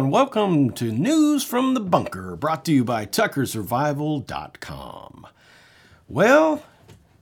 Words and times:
and 0.00 0.10
welcome 0.10 0.70
to 0.70 0.90
News 0.90 1.44
from 1.44 1.74
the 1.74 1.80
Bunker, 1.80 2.34
brought 2.34 2.64
to 2.64 2.72
you 2.72 2.84
by 2.84 3.04
TuckerSurvival.com. 3.04 5.26
Well, 6.08 6.62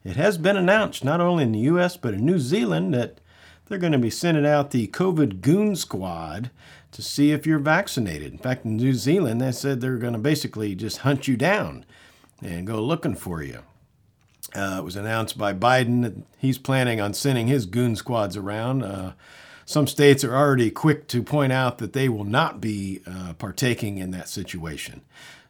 it 0.05 0.15
has 0.15 0.39
been 0.39 0.57
announced, 0.57 1.03
not 1.03 1.21
only 1.21 1.43
in 1.43 1.51
the 1.51 1.59
US, 1.59 1.97
but 1.97 2.15
in 2.15 2.25
New 2.25 2.39
Zealand, 2.39 2.95
that 2.95 3.21
they're 3.67 3.79
going 3.79 3.91
to 3.91 3.99
be 3.99 4.11
sending 4.11 4.47
out 4.47 4.71
the 4.71 4.87
COVID 4.87 5.41
Goon 5.41 5.75
Squad 5.75 6.53
to 6.93 7.03
see 7.03 7.33
if 7.33 7.49
you're 7.49 7.59
vaccinated. 7.59 8.31
In 8.31 8.39
fact, 8.39 8.65
in 8.65 8.77
New 8.77 8.95
Zealand, 8.95 9.41
they 9.41 9.51
said 9.51 9.81
they're 9.81 9.97
going 9.97 10.13
to 10.13 10.21
basically 10.21 10.77
just 10.77 10.99
hunt 10.99 11.27
you 11.27 11.37
down 11.37 11.85
and 12.41 12.65
go 12.65 12.81
looking 12.81 13.17
for 13.17 13.43
you. 13.43 13.65
Uh, 14.55 14.77
it 14.79 14.85
was 14.85 14.95
announced 14.95 15.37
by 15.37 15.53
Biden 15.53 16.03
that 16.03 16.15
he's 16.39 16.59
planning 16.59 17.01
on 17.01 17.13
sending 17.13 17.49
his 17.49 17.67
goon 17.67 17.97
squads 17.97 18.37
around. 18.37 18.85
Uh, 18.85 19.15
some 19.69 19.87
states 19.87 20.25
are 20.25 20.35
already 20.35 20.71
quick 20.71 21.07
to 21.09 21.23
point 21.23 21.53
out 21.53 21.77
that 21.77 21.93
they 21.93 22.09
will 22.09 22.25
not 22.25 22.59
be 22.59 23.03
uh, 23.07 23.35
partaking 23.35 23.99
in 23.99 24.13
that 24.13 24.27
situation. 24.27 25.03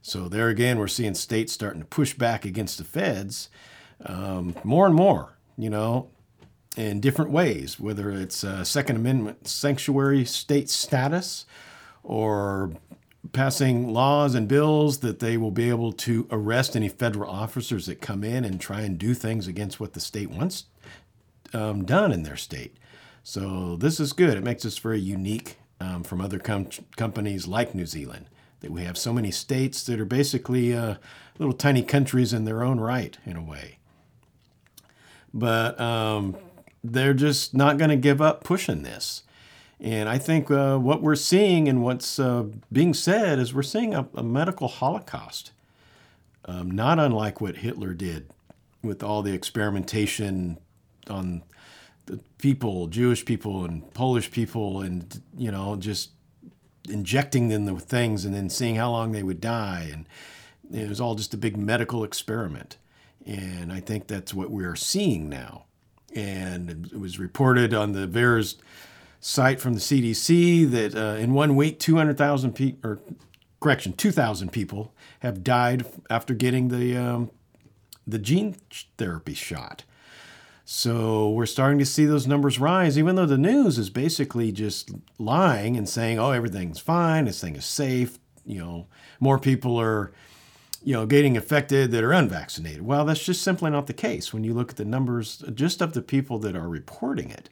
So, 0.03 0.29
there 0.29 0.49
again, 0.49 0.81
we're 0.81 0.89
seeing 0.89 1.15
states 1.15 1.53
starting 1.53 1.83
to 1.83 1.87
push 1.87 2.15
back 2.15 2.45
against 2.45 2.79
the 2.79 2.85
feds 2.85 3.49
um, 4.05 4.57
more 4.65 4.87
and 4.87 4.95
more, 4.97 5.37
you 5.57 5.71
know, 5.71 6.11
in 6.77 6.99
different 6.99 7.31
ways, 7.31 7.79
whether 7.79 8.11
it's 8.11 8.43
uh, 8.43 8.65
Second 8.65 8.97
Amendment 8.97 9.47
sanctuary 9.47 10.25
state 10.25 10.69
status 10.69 11.47
or 12.03 12.73
passing 13.33 13.93
laws 13.93 14.35
and 14.35 14.49
bills 14.49 14.99
that 14.99 15.21
they 15.21 15.37
will 15.37 15.53
be 15.53 15.69
able 15.69 15.93
to 15.93 16.27
arrest 16.33 16.75
any 16.75 16.89
federal 16.89 17.31
officers 17.31 17.87
that 17.87 18.01
come 18.01 18.25
in 18.25 18.45
and 18.45 18.61
try 18.61 18.81
and 18.81 18.99
do 18.99 19.15
things 19.15 19.47
against 19.47 19.79
what 19.79 19.93
the 19.93 20.01
state 20.01 20.29
wants 20.29 20.65
um, 21.55 21.85
done 21.85 22.11
in 22.11 22.25
their 22.25 22.37
state. 22.37 22.77
So 23.23 23.77
this 23.77 24.01
is 24.01 24.13
good. 24.13 24.37
It 24.37 24.45
makes 24.45 24.65
us 24.65 24.79
very 24.79 25.01
unique 25.01 25.59
um, 25.81 26.03
from 26.03 26.21
other 26.21 26.39
com- 26.39 26.69
companies 26.97 27.47
like 27.47 27.75
New 27.75 27.87
Zealand. 27.87 28.27
That 28.61 28.71
we 28.73 28.83
have 28.83 28.99
so 28.99 29.13
many 29.13 29.31
states 29.31 29.85
that 29.85 30.01
are 30.01 30.05
basically 30.05 30.75
uh, 30.75 30.97
little 31.39 31.55
tiny 31.55 31.83
countries 31.83 32.33
in 32.33 32.45
their 32.45 32.65
own 32.65 32.81
right, 32.81 33.17
in 33.25 33.37
a 33.37 33.43
way. 33.43 33.79
But 35.33 35.79
um, 35.81 36.37
they're 36.83 37.15
just 37.15 37.55
not 37.55 37.79
going 37.79 37.91
to 37.91 37.97
give 37.97 38.21
up 38.21 38.43
pushing 38.43 38.83
this. 38.83 39.23
And 39.81 40.09
I 40.09 40.19
think 40.19 40.51
uh, 40.51 40.77
what 40.79 41.03
we're 41.03 41.15
seeing 41.15 41.69
and 41.69 41.83
what's 41.83 42.19
uh, 42.19 42.47
being 42.73 42.95
said 42.95 43.39
is 43.39 43.55
we're 43.55 43.63
seeing 43.63 43.95
a, 43.95 44.09
a 44.15 44.25
medical 44.25 44.67
holocaust, 44.67 45.53
um, 46.47 46.71
not 46.71 46.99
unlike 46.99 47.41
what 47.41 47.59
Hitler 47.59 47.95
did 47.95 48.31
with 48.83 49.03
all 49.03 49.23
the 49.23 49.33
experimentation 49.33 50.59
on 51.09 51.43
people, 52.39 52.87
Jewish 52.87 53.25
people 53.25 53.65
and 53.65 53.93
Polish 53.95 54.31
people, 54.31 54.81
and 54.81 55.23
you 55.37 55.51
know, 55.51 55.77
just 55.77 56.11
injecting 56.89 57.49
them 57.49 57.67
with 57.67 57.85
things 57.85 58.25
and 58.25 58.35
then 58.35 58.49
seeing 58.49 58.77
how 58.77 58.91
long 58.91 59.13
they 59.13 59.23
would 59.23 59.41
die, 59.41 59.91
and 59.93 60.07
it 60.73 60.89
was 60.89 61.01
all 61.01 61.15
just 61.15 61.35
a 61.35 61.39
big 61.39 61.57
medical 61.57 62.05
experiment. 62.05 62.77
And 63.27 63.73
I 63.73 63.81
think 63.81 64.07
that's 64.07 64.33
what 64.33 64.51
we 64.51 64.65
are 64.65 64.77
seeing 64.77 65.29
now. 65.29 65.65
And 66.15 66.89
it 66.93 66.99
was 66.99 67.19
reported 67.19 67.75
on 67.75 67.93
the 67.93 68.07
VAERS 68.07 68.57
site 69.21 69.61
from 69.61 69.75
the 69.75 69.81
CDC 69.81 70.71
that 70.71 70.95
uh, 70.95 71.19
in 71.19 71.35
one 71.35 71.55
week, 71.55 71.79
200,000 71.79 72.53
people, 72.55 72.91
or 72.91 73.01
correction, 73.61 73.93
2,000 73.93 74.51
people 74.51 74.95
have 75.21 75.45
died 75.45 75.85
after 76.09 76.35
getting 76.35 76.69
the 76.69 76.97
um, 76.97 77.31
the 78.07 78.19
gene 78.19 78.57
therapy 78.97 79.35
shot. 79.35 79.85
So 80.71 81.31
we're 81.31 81.47
starting 81.47 81.79
to 81.79 81.87
see 81.87 82.05
those 82.05 82.27
numbers 82.27 82.59
rise, 82.59 82.99
even 82.99 83.17
though 83.17 83.25
the 83.25 83.39
news 83.39 83.79
is 83.79 83.89
basically 83.89 84.53
just 84.53 84.91
lying 85.19 85.79
and 85.79 85.89
saying, 85.89 86.19
"Oh, 86.19 86.33
everything's 86.33 86.79
fine. 86.79 87.25
This 87.25 87.41
thing 87.41 87.57
is 87.57 87.65
safe." 87.65 88.19
You 88.45 88.59
know, 88.59 88.87
more 89.19 89.39
people 89.39 89.81
are, 89.81 90.13
you 90.85 90.93
know, 90.93 91.07
getting 91.07 91.39
affected 91.39 91.91
that 91.93 92.05
are 92.05 92.13
unvaccinated. 92.13 92.83
Well, 92.83 93.07
that's 93.07 93.25
just 93.25 93.41
simply 93.41 93.71
not 93.71 93.87
the 93.87 93.95
case 93.95 94.35
when 94.35 94.45
you 94.45 94.53
look 94.53 94.73
at 94.73 94.77
the 94.77 94.85
numbers 94.85 95.43
just 95.55 95.81
of 95.81 95.95
the 95.95 96.03
people 96.03 96.39
that 96.41 96.55
are 96.55 96.69
reporting 96.69 97.31
it. 97.31 97.49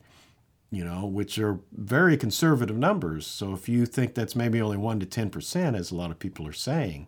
You 0.70 0.84
know, 0.84 1.06
which 1.06 1.38
are 1.38 1.60
very 1.72 2.18
conservative 2.18 2.76
numbers. 2.76 3.26
So 3.26 3.54
if 3.54 3.66
you 3.66 3.86
think 3.86 4.12
that's 4.14 4.36
maybe 4.36 4.60
only 4.60 4.76
one 4.76 5.00
to 5.00 5.06
ten 5.06 5.30
percent, 5.30 5.74
as 5.74 5.90
a 5.90 5.96
lot 5.96 6.10
of 6.10 6.18
people 6.18 6.46
are 6.46 6.52
saying, 6.52 7.06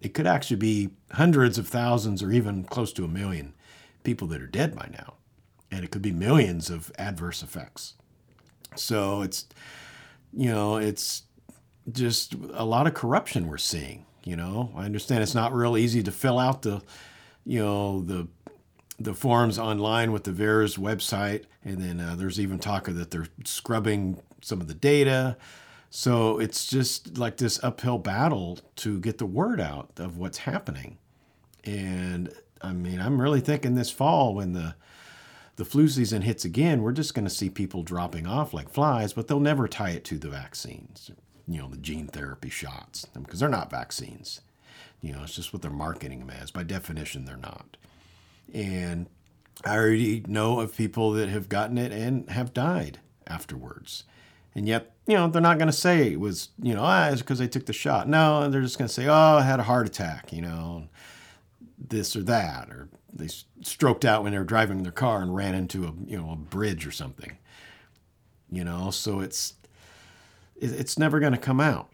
it 0.00 0.14
could 0.14 0.28
actually 0.28 0.58
be 0.58 0.90
hundreds 1.14 1.58
of 1.58 1.66
thousands 1.66 2.22
or 2.22 2.30
even 2.30 2.62
close 2.62 2.92
to 2.92 3.04
a 3.04 3.08
million 3.08 3.54
people 4.04 4.28
that 4.28 4.40
are 4.40 4.46
dead 4.46 4.76
by 4.76 4.88
now 4.92 5.14
and 5.70 5.84
it 5.84 5.90
could 5.90 6.02
be 6.02 6.12
millions 6.12 6.70
of 6.70 6.90
adverse 6.98 7.42
effects. 7.42 7.94
So 8.76 9.22
it's, 9.22 9.46
you 10.32 10.50
know, 10.50 10.76
it's 10.76 11.24
just 11.90 12.34
a 12.54 12.64
lot 12.64 12.86
of 12.86 12.94
corruption 12.94 13.48
we're 13.48 13.58
seeing. 13.58 14.06
You 14.24 14.36
know, 14.36 14.70
I 14.76 14.84
understand 14.84 15.22
it's 15.22 15.34
not 15.34 15.54
real 15.54 15.76
easy 15.76 16.02
to 16.02 16.12
fill 16.12 16.38
out 16.38 16.62
the, 16.62 16.82
you 17.44 17.60
know, 17.60 18.02
the 18.02 18.28
the 18.98 19.14
forms 19.14 19.58
online 19.58 20.12
with 20.12 20.24
the 20.24 20.30
VAERS 20.30 20.78
website, 20.78 21.44
and 21.64 21.78
then 21.78 22.00
uh, 22.00 22.14
there's 22.16 22.38
even 22.38 22.58
talk 22.58 22.86
of 22.86 22.96
that 22.96 23.10
they're 23.10 23.28
scrubbing 23.44 24.20
some 24.42 24.60
of 24.60 24.68
the 24.68 24.74
data. 24.74 25.38
So 25.88 26.38
it's 26.38 26.66
just 26.66 27.16
like 27.16 27.38
this 27.38 27.62
uphill 27.64 27.98
battle 27.98 28.58
to 28.76 29.00
get 29.00 29.16
the 29.16 29.26
word 29.26 29.60
out 29.60 29.90
of 29.96 30.18
what's 30.18 30.38
happening. 30.38 30.98
And 31.64 32.32
I 32.60 32.72
mean, 32.72 33.00
I'm 33.00 33.20
really 33.20 33.40
thinking 33.40 33.74
this 33.74 33.90
fall 33.90 34.34
when 34.34 34.52
the 34.52 34.74
the 35.56 35.64
flu 35.64 35.88
season 35.88 36.22
hits 36.22 36.44
again, 36.44 36.82
we're 36.82 36.92
just 36.92 37.14
going 37.14 37.26
to 37.26 37.30
see 37.30 37.50
people 37.50 37.82
dropping 37.82 38.26
off 38.26 38.54
like 38.54 38.70
flies, 38.70 39.12
but 39.12 39.28
they'll 39.28 39.40
never 39.40 39.68
tie 39.68 39.90
it 39.90 40.04
to 40.04 40.18
the 40.18 40.28
vaccines, 40.28 41.10
you 41.46 41.58
know, 41.58 41.68
the 41.68 41.76
gene 41.76 42.06
therapy 42.06 42.48
shots, 42.48 43.06
because 43.20 43.40
they're 43.40 43.48
not 43.48 43.70
vaccines. 43.70 44.40
You 45.02 45.12
know, 45.12 45.22
it's 45.22 45.34
just 45.34 45.52
what 45.52 45.62
they're 45.62 45.70
marketing 45.70 46.20
them 46.20 46.30
as. 46.30 46.50
By 46.50 46.62
definition, 46.62 47.24
they're 47.24 47.36
not. 47.36 47.76
And 48.52 49.06
I 49.64 49.76
already 49.76 50.24
know 50.26 50.60
of 50.60 50.76
people 50.76 51.12
that 51.12 51.28
have 51.28 51.48
gotten 51.48 51.78
it 51.78 51.92
and 51.92 52.28
have 52.30 52.54
died 52.54 52.98
afterwards. 53.26 54.04
And 54.54 54.66
yet, 54.66 54.92
you 55.06 55.14
know, 55.14 55.28
they're 55.28 55.40
not 55.40 55.58
going 55.58 55.70
to 55.70 55.72
say 55.72 56.12
it 56.12 56.20
was, 56.20 56.48
you 56.60 56.74
know, 56.74 56.82
ah, 56.82 57.08
it's 57.08 57.22
because 57.22 57.38
they 57.38 57.48
took 57.48 57.66
the 57.66 57.72
shot. 57.72 58.08
No, 58.08 58.48
they're 58.48 58.62
just 58.62 58.78
going 58.78 58.88
to 58.88 58.94
say, 58.94 59.06
oh, 59.06 59.38
I 59.38 59.42
had 59.42 59.60
a 59.60 59.64
heart 59.64 59.86
attack, 59.86 60.32
you 60.32 60.42
know, 60.42 60.88
this 61.78 62.14
or 62.14 62.22
that, 62.22 62.70
or 62.70 62.88
they 63.12 63.28
stroked 63.62 64.04
out 64.04 64.22
when 64.22 64.32
they 64.32 64.38
were 64.38 64.44
driving 64.44 64.82
their 64.82 64.92
car 64.92 65.22
and 65.22 65.34
ran 65.34 65.54
into 65.54 65.84
a 65.84 65.92
you 66.06 66.16
know 66.16 66.30
a 66.30 66.36
bridge 66.36 66.86
or 66.86 66.92
something. 66.92 67.38
You 68.50 68.64
know, 68.64 68.90
so 68.90 69.20
it's 69.20 69.54
it's 70.56 70.98
never 70.98 71.20
going 71.20 71.32
to 71.32 71.38
come 71.38 71.60
out, 71.60 71.90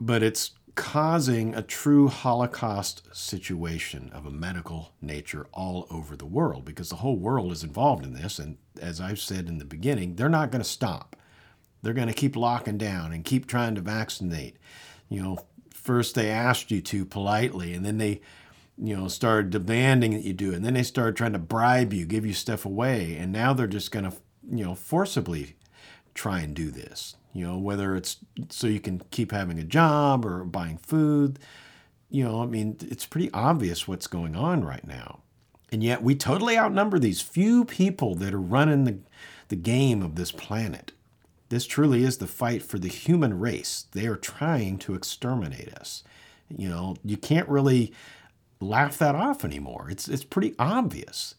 but 0.00 0.22
it's 0.22 0.52
causing 0.74 1.54
a 1.54 1.62
true 1.62 2.08
Holocaust 2.08 3.02
situation 3.14 4.10
of 4.14 4.24
a 4.24 4.30
medical 4.30 4.92
nature 5.00 5.46
all 5.52 5.86
over 5.90 6.16
the 6.16 6.26
world 6.26 6.64
because 6.64 6.88
the 6.88 6.96
whole 6.96 7.16
world 7.16 7.52
is 7.52 7.62
involved 7.62 8.04
in 8.04 8.14
this. 8.14 8.38
And 8.38 8.56
as 8.80 9.00
I've 9.00 9.20
said 9.20 9.48
in 9.48 9.58
the 9.58 9.64
beginning, 9.64 10.16
they're 10.16 10.28
not 10.28 10.50
going 10.50 10.62
to 10.62 10.68
stop. 10.68 11.16
They're 11.82 11.92
going 11.92 12.08
to 12.08 12.14
keep 12.14 12.36
locking 12.36 12.78
down 12.78 13.12
and 13.12 13.24
keep 13.24 13.46
trying 13.46 13.74
to 13.74 13.80
vaccinate. 13.80 14.56
You 15.08 15.22
know, 15.22 15.38
first 15.70 16.14
they 16.14 16.30
asked 16.30 16.70
you 16.70 16.80
to 16.80 17.04
politely, 17.04 17.74
and 17.74 17.84
then 17.84 17.98
they 17.98 18.20
you 18.78 18.96
know, 18.96 19.08
started 19.08 19.50
demanding 19.50 20.12
that 20.12 20.24
you 20.24 20.32
do 20.32 20.52
it. 20.52 20.56
And 20.56 20.64
then 20.64 20.74
they 20.74 20.82
started 20.82 21.16
trying 21.16 21.32
to 21.32 21.38
bribe 21.38 21.92
you, 21.92 22.04
give 22.06 22.26
you 22.26 22.32
stuff 22.32 22.64
away. 22.64 23.16
And 23.16 23.32
now 23.32 23.52
they're 23.52 23.66
just 23.66 23.92
going 23.92 24.04
to, 24.10 24.16
you 24.50 24.64
know, 24.64 24.74
forcibly 24.74 25.56
try 26.14 26.40
and 26.40 26.54
do 26.54 26.70
this. 26.70 27.16
You 27.32 27.46
know, 27.46 27.58
whether 27.58 27.96
it's 27.96 28.18
so 28.50 28.66
you 28.66 28.80
can 28.80 29.02
keep 29.10 29.32
having 29.32 29.58
a 29.58 29.64
job 29.64 30.26
or 30.26 30.44
buying 30.44 30.78
food. 30.78 31.38
You 32.10 32.24
know, 32.24 32.42
I 32.42 32.46
mean, 32.46 32.76
it's 32.80 33.06
pretty 33.06 33.30
obvious 33.32 33.88
what's 33.88 34.06
going 34.06 34.36
on 34.36 34.64
right 34.64 34.86
now. 34.86 35.20
And 35.70 35.82
yet 35.82 36.02
we 36.02 36.14
totally 36.14 36.58
outnumber 36.58 36.98
these 36.98 37.22
few 37.22 37.64
people 37.64 38.14
that 38.16 38.34
are 38.34 38.40
running 38.40 38.84
the, 38.84 38.98
the 39.48 39.56
game 39.56 40.02
of 40.02 40.16
this 40.16 40.30
planet. 40.30 40.92
This 41.48 41.66
truly 41.66 42.04
is 42.04 42.18
the 42.18 42.26
fight 42.26 42.62
for 42.62 42.78
the 42.78 42.88
human 42.88 43.38
race. 43.38 43.86
They 43.92 44.06
are 44.06 44.16
trying 44.16 44.78
to 44.80 44.94
exterminate 44.94 45.72
us. 45.74 46.04
You 46.54 46.68
know, 46.68 46.96
you 47.02 47.16
can't 47.16 47.48
really 47.48 47.94
laugh 48.62 48.98
that 48.98 49.14
off 49.14 49.44
anymore. 49.44 49.88
It's, 49.90 50.08
it's 50.08 50.24
pretty 50.24 50.54
obvious 50.58 51.34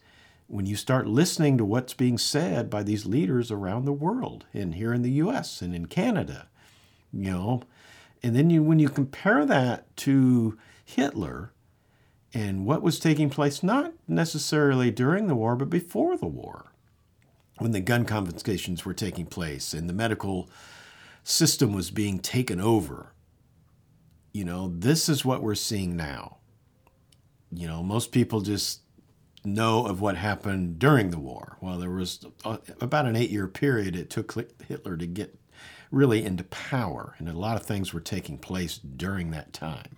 when 0.46 0.66
you 0.66 0.76
start 0.76 1.06
listening 1.06 1.58
to 1.58 1.64
what's 1.64 1.94
being 1.94 2.18
said 2.18 2.68
by 2.68 2.82
these 2.82 3.06
leaders 3.06 3.50
around 3.50 3.84
the 3.84 3.92
world 3.92 4.44
and 4.52 4.74
here 4.74 4.92
in 4.92 5.02
the 5.02 5.12
US 5.12 5.62
and 5.62 5.74
in 5.74 5.86
Canada, 5.86 6.48
you 7.12 7.30
know. 7.30 7.62
And 8.22 8.36
then 8.36 8.50
you 8.50 8.62
when 8.62 8.78
you 8.78 8.88
compare 8.88 9.44
that 9.46 9.94
to 9.98 10.58
Hitler 10.84 11.52
and 12.32 12.66
what 12.66 12.82
was 12.82 12.98
taking 12.98 13.30
place 13.30 13.62
not 13.62 13.92
necessarily 14.06 14.90
during 14.90 15.26
the 15.26 15.34
war 15.34 15.56
but 15.56 15.70
before 15.70 16.16
the 16.16 16.26
war 16.26 16.72
when 17.58 17.72
the 17.72 17.80
gun 17.80 18.04
confiscations 18.04 18.84
were 18.84 18.94
taking 18.94 19.26
place 19.26 19.72
and 19.72 19.88
the 19.88 19.94
medical 19.94 20.48
system 21.22 21.72
was 21.72 21.90
being 21.90 22.18
taken 22.18 22.60
over. 22.60 23.12
You 24.32 24.44
know, 24.44 24.72
this 24.74 25.08
is 25.08 25.24
what 25.24 25.42
we're 25.42 25.54
seeing 25.54 25.96
now 25.96 26.38
you 27.54 27.66
know, 27.66 27.82
most 27.82 28.12
people 28.12 28.40
just 28.40 28.80
know 29.44 29.86
of 29.86 30.00
what 30.00 30.16
happened 30.16 30.78
during 30.78 31.10
the 31.10 31.18
war. 31.18 31.58
Well, 31.60 31.78
there 31.78 31.90
was 31.90 32.24
a, 32.44 32.58
about 32.80 33.06
an 33.06 33.16
eight 33.16 33.30
year 33.30 33.46
period 33.46 33.94
it 33.94 34.10
took 34.10 34.34
Hitler 34.66 34.96
to 34.96 35.06
get 35.06 35.38
really 35.90 36.24
into 36.24 36.44
power. 36.44 37.14
And 37.18 37.28
a 37.28 37.32
lot 37.32 37.56
of 37.56 37.64
things 37.64 37.92
were 37.92 38.00
taking 38.00 38.38
place 38.38 38.78
during 38.78 39.30
that 39.30 39.52
time. 39.52 39.96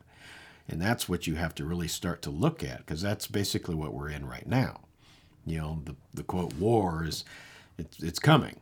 And 0.68 0.82
that's 0.82 1.08
what 1.08 1.26
you 1.26 1.36
have 1.36 1.54
to 1.56 1.64
really 1.64 1.88
start 1.88 2.22
to 2.22 2.30
look 2.30 2.64
at 2.64 2.78
because 2.78 3.00
that's 3.00 3.26
basically 3.26 3.76
what 3.76 3.94
we're 3.94 4.10
in 4.10 4.26
right 4.26 4.46
now. 4.46 4.80
You 5.44 5.58
know, 5.58 5.82
the, 5.84 5.94
the 6.12 6.22
quote, 6.24 6.54
war 6.54 7.04
is, 7.04 7.24
it's, 7.78 8.02
it's 8.02 8.18
coming. 8.18 8.60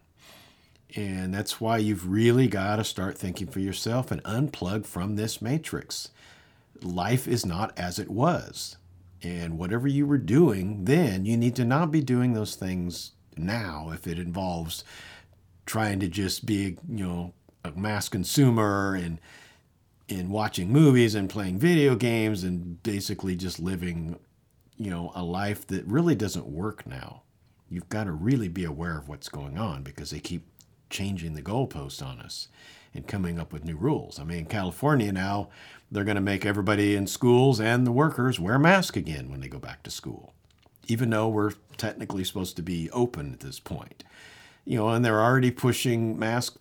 And 0.94 1.34
that's 1.34 1.60
why 1.60 1.78
you've 1.78 2.08
really 2.08 2.46
got 2.46 2.76
to 2.76 2.84
start 2.84 3.18
thinking 3.18 3.48
for 3.48 3.58
yourself 3.58 4.10
and 4.10 4.22
unplug 4.24 4.86
from 4.86 5.16
this 5.16 5.40
matrix. 5.40 6.10
Life 6.82 7.26
is 7.26 7.46
not 7.46 7.76
as 7.78 7.98
it 7.98 8.10
was. 8.10 8.76
And 9.24 9.58
whatever 9.58 9.88
you 9.88 10.06
were 10.06 10.18
doing 10.18 10.84
then, 10.84 11.24
you 11.24 11.36
need 11.36 11.56
to 11.56 11.64
not 11.64 11.90
be 11.90 12.02
doing 12.02 12.34
those 12.34 12.54
things 12.54 13.12
now 13.36 13.90
if 13.92 14.06
it 14.06 14.18
involves 14.18 14.84
trying 15.66 15.98
to 16.00 16.08
just 16.08 16.44
be, 16.44 16.76
you 16.88 17.06
know, 17.06 17.32
a 17.64 17.72
mass 17.72 18.08
consumer 18.08 18.94
and 18.94 19.18
in 20.08 20.28
watching 20.28 20.70
movies 20.70 21.14
and 21.14 21.30
playing 21.30 21.58
video 21.58 21.96
games 21.96 22.44
and 22.44 22.82
basically 22.82 23.34
just 23.34 23.58
living, 23.58 24.18
you 24.76 24.90
know, 24.90 25.10
a 25.14 25.22
life 25.22 25.66
that 25.68 25.86
really 25.86 26.14
doesn't 26.14 26.46
work 26.46 26.86
now. 26.86 27.22
You've 27.70 27.88
got 27.88 28.04
to 28.04 28.12
really 28.12 28.48
be 28.48 28.64
aware 28.64 28.98
of 28.98 29.08
what's 29.08 29.30
going 29.30 29.56
on 29.56 29.82
because 29.82 30.10
they 30.10 30.20
keep 30.20 30.46
changing 30.90 31.32
the 31.34 31.42
goalposts 31.42 32.04
on 32.04 32.20
us 32.20 32.48
and 32.94 33.06
coming 33.06 33.38
up 33.38 33.52
with 33.52 33.64
new 33.64 33.76
rules. 33.76 34.18
I 34.18 34.24
mean, 34.24 34.38
in 34.38 34.46
California 34.46 35.12
now, 35.12 35.48
they're 35.90 36.04
going 36.04 36.14
to 36.16 36.20
make 36.20 36.46
everybody 36.46 36.94
in 36.94 37.06
schools 37.06 37.60
and 37.60 37.86
the 37.86 37.92
workers 37.92 38.40
wear 38.40 38.58
masks 38.58 38.96
again 38.96 39.30
when 39.30 39.40
they 39.40 39.48
go 39.48 39.58
back 39.58 39.82
to 39.82 39.90
school, 39.90 40.32
even 40.86 41.10
though 41.10 41.28
we're 41.28 41.52
technically 41.76 42.24
supposed 42.24 42.56
to 42.56 42.62
be 42.62 42.90
open 42.90 43.32
at 43.32 43.40
this 43.40 43.60
point. 43.60 44.04
You 44.64 44.78
know, 44.78 44.88
and 44.88 45.04
they're 45.04 45.22
already 45.22 45.50
pushing 45.50 46.18
mask 46.18 46.56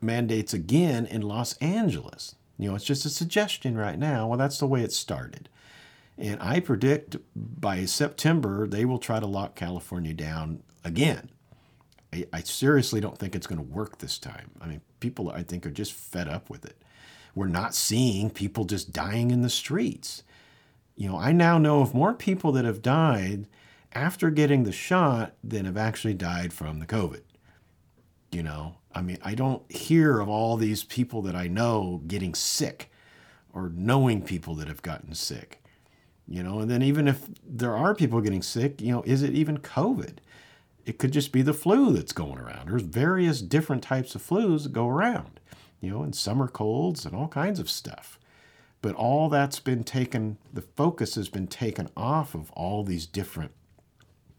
mandates 0.00 0.52
again 0.52 1.06
in 1.06 1.22
Los 1.22 1.56
Angeles. 1.58 2.34
You 2.58 2.68
know, 2.68 2.74
it's 2.74 2.84
just 2.84 3.06
a 3.06 3.10
suggestion 3.10 3.76
right 3.76 3.98
now. 3.98 4.28
Well, 4.28 4.38
that's 4.38 4.58
the 4.58 4.66
way 4.66 4.82
it 4.82 4.92
started. 4.92 5.48
And 6.18 6.40
I 6.40 6.60
predict 6.60 7.16
by 7.34 7.84
September, 7.84 8.66
they 8.66 8.84
will 8.84 8.98
try 8.98 9.20
to 9.20 9.26
lock 9.26 9.54
California 9.54 10.14
down 10.14 10.62
again. 10.84 11.30
I, 12.12 12.26
I 12.32 12.40
seriously 12.42 13.00
don't 13.00 13.18
think 13.18 13.34
it's 13.34 13.46
going 13.46 13.58
to 13.58 13.74
work 13.74 13.98
this 13.98 14.18
time. 14.18 14.50
I 14.60 14.66
mean, 14.66 14.80
people, 15.00 15.30
I 15.30 15.42
think, 15.42 15.66
are 15.66 15.70
just 15.70 15.92
fed 15.92 16.28
up 16.28 16.50
with 16.50 16.64
it. 16.64 16.76
We're 17.34 17.48
not 17.48 17.74
seeing 17.74 18.30
people 18.30 18.64
just 18.64 18.92
dying 18.92 19.30
in 19.30 19.42
the 19.42 19.50
streets. 19.50 20.22
You 20.96 21.10
know, 21.10 21.18
I 21.18 21.32
now 21.32 21.58
know 21.58 21.80
of 21.80 21.94
more 21.94 22.14
people 22.14 22.52
that 22.52 22.64
have 22.64 22.80
died 22.80 23.46
after 23.92 24.30
getting 24.30 24.64
the 24.64 24.72
shot 24.72 25.34
than 25.44 25.66
have 25.66 25.76
actually 25.76 26.14
died 26.14 26.52
from 26.52 26.78
the 26.78 26.86
COVID. 26.86 27.22
You 28.32 28.42
know, 28.42 28.76
I 28.94 29.02
mean, 29.02 29.18
I 29.22 29.34
don't 29.34 29.70
hear 29.70 30.20
of 30.20 30.28
all 30.28 30.56
these 30.56 30.84
people 30.84 31.22
that 31.22 31.36
I 31.36 31.48
know 31.48 32.02
getting 32.06 32.34
sick 32.34 32.90
or 33.52 33.70
knowing 33.74 34.22
people 34.22 34.54
that 34.56 34.68
have 34.68 34.82
gotten 34.82 35.14
sick. 35.14 35.62
You 36.28 36.42
know, 36.42 36.58
and 36.60 36.70
then 36.70 36.82
even 36.82 37.06
if 37.06 37.26
there 37.46 37.76
are 37.76 37.94
people 37.94 38.20
getting 38.20 38.42
sick, 38.42 38.80
you 38.80 38.92
know, 38.92 39.02
is 39.06 39.22
it 39.22 39.34
even 39.34 39.58
COVID? 39.58 40.16
It 40.86 40.98
could 40.98 41.12
just 41.12 41.32
be 41.32 41.42
the 41.42 41.52
flu 41.52 41.92
that's 41.92 42.12
going 42.12 42.38
around. 42.38 42.70
There's 42.70 42.82
various 42.82 43.42
different 43.42 43.82
types 43.82 44.14
of 44.14 44.22
flus 44.22 44.62
that 44.62 44.72
go 44.72 44.88
around, 44.88 45.40
you 45.80 45.90
know, 45.90 46.02
and 46.02 46.14
summer 46.14 46.48
colds 46.48 47.04
and 47.04 47.14
all 47.14 47.28
kinds 47.28 47.60
of 47.60 47.68
stuff. 47.68 48.18
But 48.80 48.94
all 48.94 49.28
that's 49.28 49.60
been 49.60 49.84
taken, 49.84 50.38
the 50.52 50.62
focus 50.62 51.16
has 51.16 51.28
been 51.28 51.48
taken 51.48 51.90
off 51.96 52.34
of 52.34 52.50
all 52.52 52.84
these 52.84 53.04
different 53.04 53.52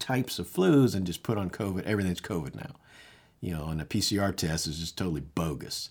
types 0.00 0.40
of 0.40 0.48
flus 0.48 0.94
and 0.96 1.06
just 1.06 1.22
put 1.22 1.38
on 1.38 1.50
COVID. 1.50 1.84
Everything's 1.84 2.20
COVID 2.20 2.56
now 2.56 2.74
you 3.40 3.54
know, 3.54 3.66
and 3.68 3.80
a 3.80 3.84
PCR 3.84 4.34
test 4.34 4.66
is 4.66 4.78
just 4.78 4.98
totally 4.98 5.20
bogus 5.20 5.90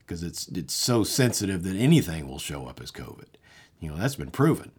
because 0.00 0.22
it's 0.22 0.48
it's 0.48 0.74
so 0.74 1.04
sensitive 1.04 1.62
that 1.62 1.76
anything 1.76 2.26
will 2.26 2.38
show 2.38 2.66
up 2.66 2.80
as 2.80 2.90
COVID. 2.90 3.28
You 3.78 3.90
know, 3.90 3.96
that's 3.96 4.16
been 4.16 4.30
proven. 4.30 4.72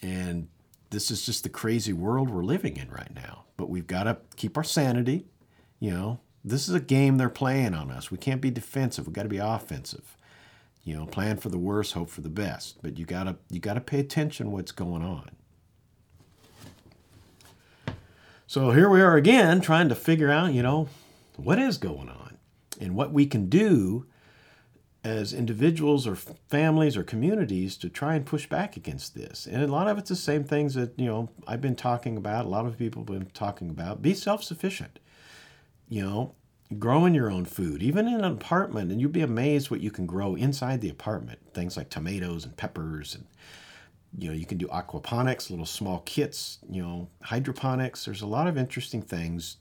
And 0.00 0.48
this 0.94 1.10
is 1.10 1.26
just 1.26 1.42
the 1.42 1.48
crazy 1.48 1.92
world 1.92 2.30
we're 2.30 2.44
living 2.44 2.76
in 2.76 2.88
right 2.88 3.14
now. 3.14 3.44
But 3.56 3.68
we've 3.68 3.86
got 3.86 4.04
to 4.04 4.18
keep 4.36 4.56
our 4.56 4.64
sanity. 4.64 5.26
You 5.80 5.90
know, 5.90 6.20
this 6.44 6.68
is 6.68 6.74
a 6.74 6.80
game 6.80 7.18
they're 7.18 7.28
playing 7.28 7.74
on 7.74 7.90
us. 7.90 8.10
We 8.10 8.18
can't 8.18 8.40
be 8.40 8.50
defensive. 8.50 9.06
We've 9.06 9.14
got 9.14 9.24
to 9.24 9.28
be 9.28 9.38
offensive. 9.38 10.16
You 10.84 10.94
know, 10.96 11.06
plan 11.06 11.38
for 11.38 11.48
the 11.48 11.58
worst, 11.58 11.94
hope 11.94 12.10
for 12.10 12.20
the 12.20 12.28
best. 12.28 12.80
But 12.82 12.98
you 12.98 13.06
gotta 13.06 13.36
you 13.50 13.58
gotta 13.58 13.80
pay 13.80 14.00
attention 14.00 14.52
what's 14.52 14.70
going 14.70 15.02
on. 15.02 15.30
So 18.46 18.70
here 18.72 18.90
we 18.90 19.00
are 19.00 19.16
again 19.16 19.62
trying 19.62 19.88
to 19.88 19.94
figure 19.94 20.30
out, 20.30 20.52
you 20.52 20.62
know, 20.62 20.88
what 21.36 21.58
is 21.58 21.78
going 21.78 22.10
on 22.10 22.36
and 22.78 22.94
what 22.94 23.12
we 23.12 23.24
can 23.24 23.48
do 23.48 24.06
as 25.04 25.34
individuals 25.34 26.06
or 26.06 26.16
families 26.16 26.96
or 26.96 27.04
communities 27.04 27.76
to 27.76 27.90
try 27.90 28.14
and 28.14 28.24
push 28.24 28.46
back 28.48 28.76
against 28.76 29.14
this. 29.14 29.46
And 29.46 29.62
a 29.62 29.66
lot 29.66 29.86
of 29.86 29.98
it's 29.98 30.08
the 30.08 30.16
same 30.16 30.44
things 30.44 30.74
that, 30.74 30.98
you 30.98 31.06
know, 31.06 31.28
I've 31.46 31.60
been 31.60 31.76
talking 31.76 32.16
about, 32.16 32.46
a 32.46 32.48
lot 32.48 32.64
of 32.64 32.78
people 32.78 33.02
have 33.02 33.06
been 33.06 33.30
talking 33.34 33.68
about. 33.68 34.00
Be 34.00 34.14
self-sufficient. 34.14 34.98
You 35.90 36.02
know, 36.02 36.34
growing 36.78 37.14
your 37.14 37.30
own 37.30 37.44
food, 37.44 37.82
even 37.82 38.08
in 38.08 38.14
an 38.14 38.24
apartment, 38.24 38.90
and 38.90 39.00
you'd 39.00 39.12
be 39.12 39.20
amazed 39.20 39.70
what 39.70 39.82
you 39.82 39.90
can 39.90 40.06
grow 40.06 40.34
inside 40.34 40.80
the 40.80 40.88
apartment. 40.88 41.38
Things 41.52 41.76
like 41.76 41.90
tomatoes 41.90 42.46
and 42.46 42.56
peppers 42.56 43.14
and 43.14 43.26
you 44.16 44.28
know, 44.28 44.34
you 44.34 44.46
can 44.46 44.58
do 44.58 44.68
aquaponics, 44.68 45.50
little 45.50 45.66
small 45.66 46.00
kits, 46.00 46.58
you 46.70 46.80
know, 46.80 47.08
hydroponics. 47.22 48.04
There's 48.04 48.22
a 48.22 48.26
lot 48.26 48.46
of 48.46 48.56
interesting 48.56 49.02
things, 49.02 49.56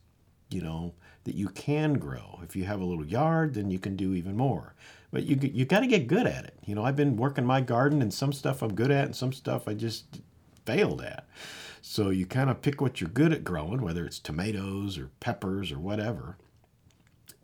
you 0.50 0.62
know, 0.62 0.94
that 1.24 1.36
you 1.36 1.50
can 1.50 1.94
grow. 1.94 2.40
If 2.44 2.56
you 2.56 2.66
have 2.66 2.80
a 2.80 2.86
little 2.86 3.06
yard, 3.06 3.56
then 3.56 3.72
you 3.72 3.80
can 3.80 3.96
do 3.96 4.14
even 4.14 4.38
more. 4.38 4.76
But 5.14 5.26
you 5.26 5.38
you 5.42 5.66
got 5.66 5.82
to 5.82 5.88
get 5.88 6.08
good 6.08 6.26
at 6.26 6.44
it. 6.44 6.56
You 6.66 6.74
know, 6.74 6.84
I've 6.84 6.96
been 6.96 7.16
working 7.16 7.46
my 7.46 7.62
garden, 7.62 8.02
and 8.02 8.12
some 8.12 8.34
stuff 8.34 8.64
I'm 8.64 8.74
good 8.74 8.90
at, 8.90 9.06
and 9.06 9.16
some 9.16 9.32
stuff 9.32 9.68
I 9.68 9.76
just 9.76 10.22
failed 10.66 11.02
at. 11.04 11.28
So 11.84 12.10
you 12.10 12.26
kind 12.26 12.50
of 12.50 12.64
pick 12.64 12.82
what 12.82 13.00
you're 13.00 13.12
good 13.12 13.32
at 13.32 13.44
growing, 13.44 13.82
whether 13.82 14.06
it's 14.06 14.18
tomatoes 14.18 14.98
or 14.98 15.12
peppers 15.20 15.72
or 15.72 15.78
whatever. 15.78 16.38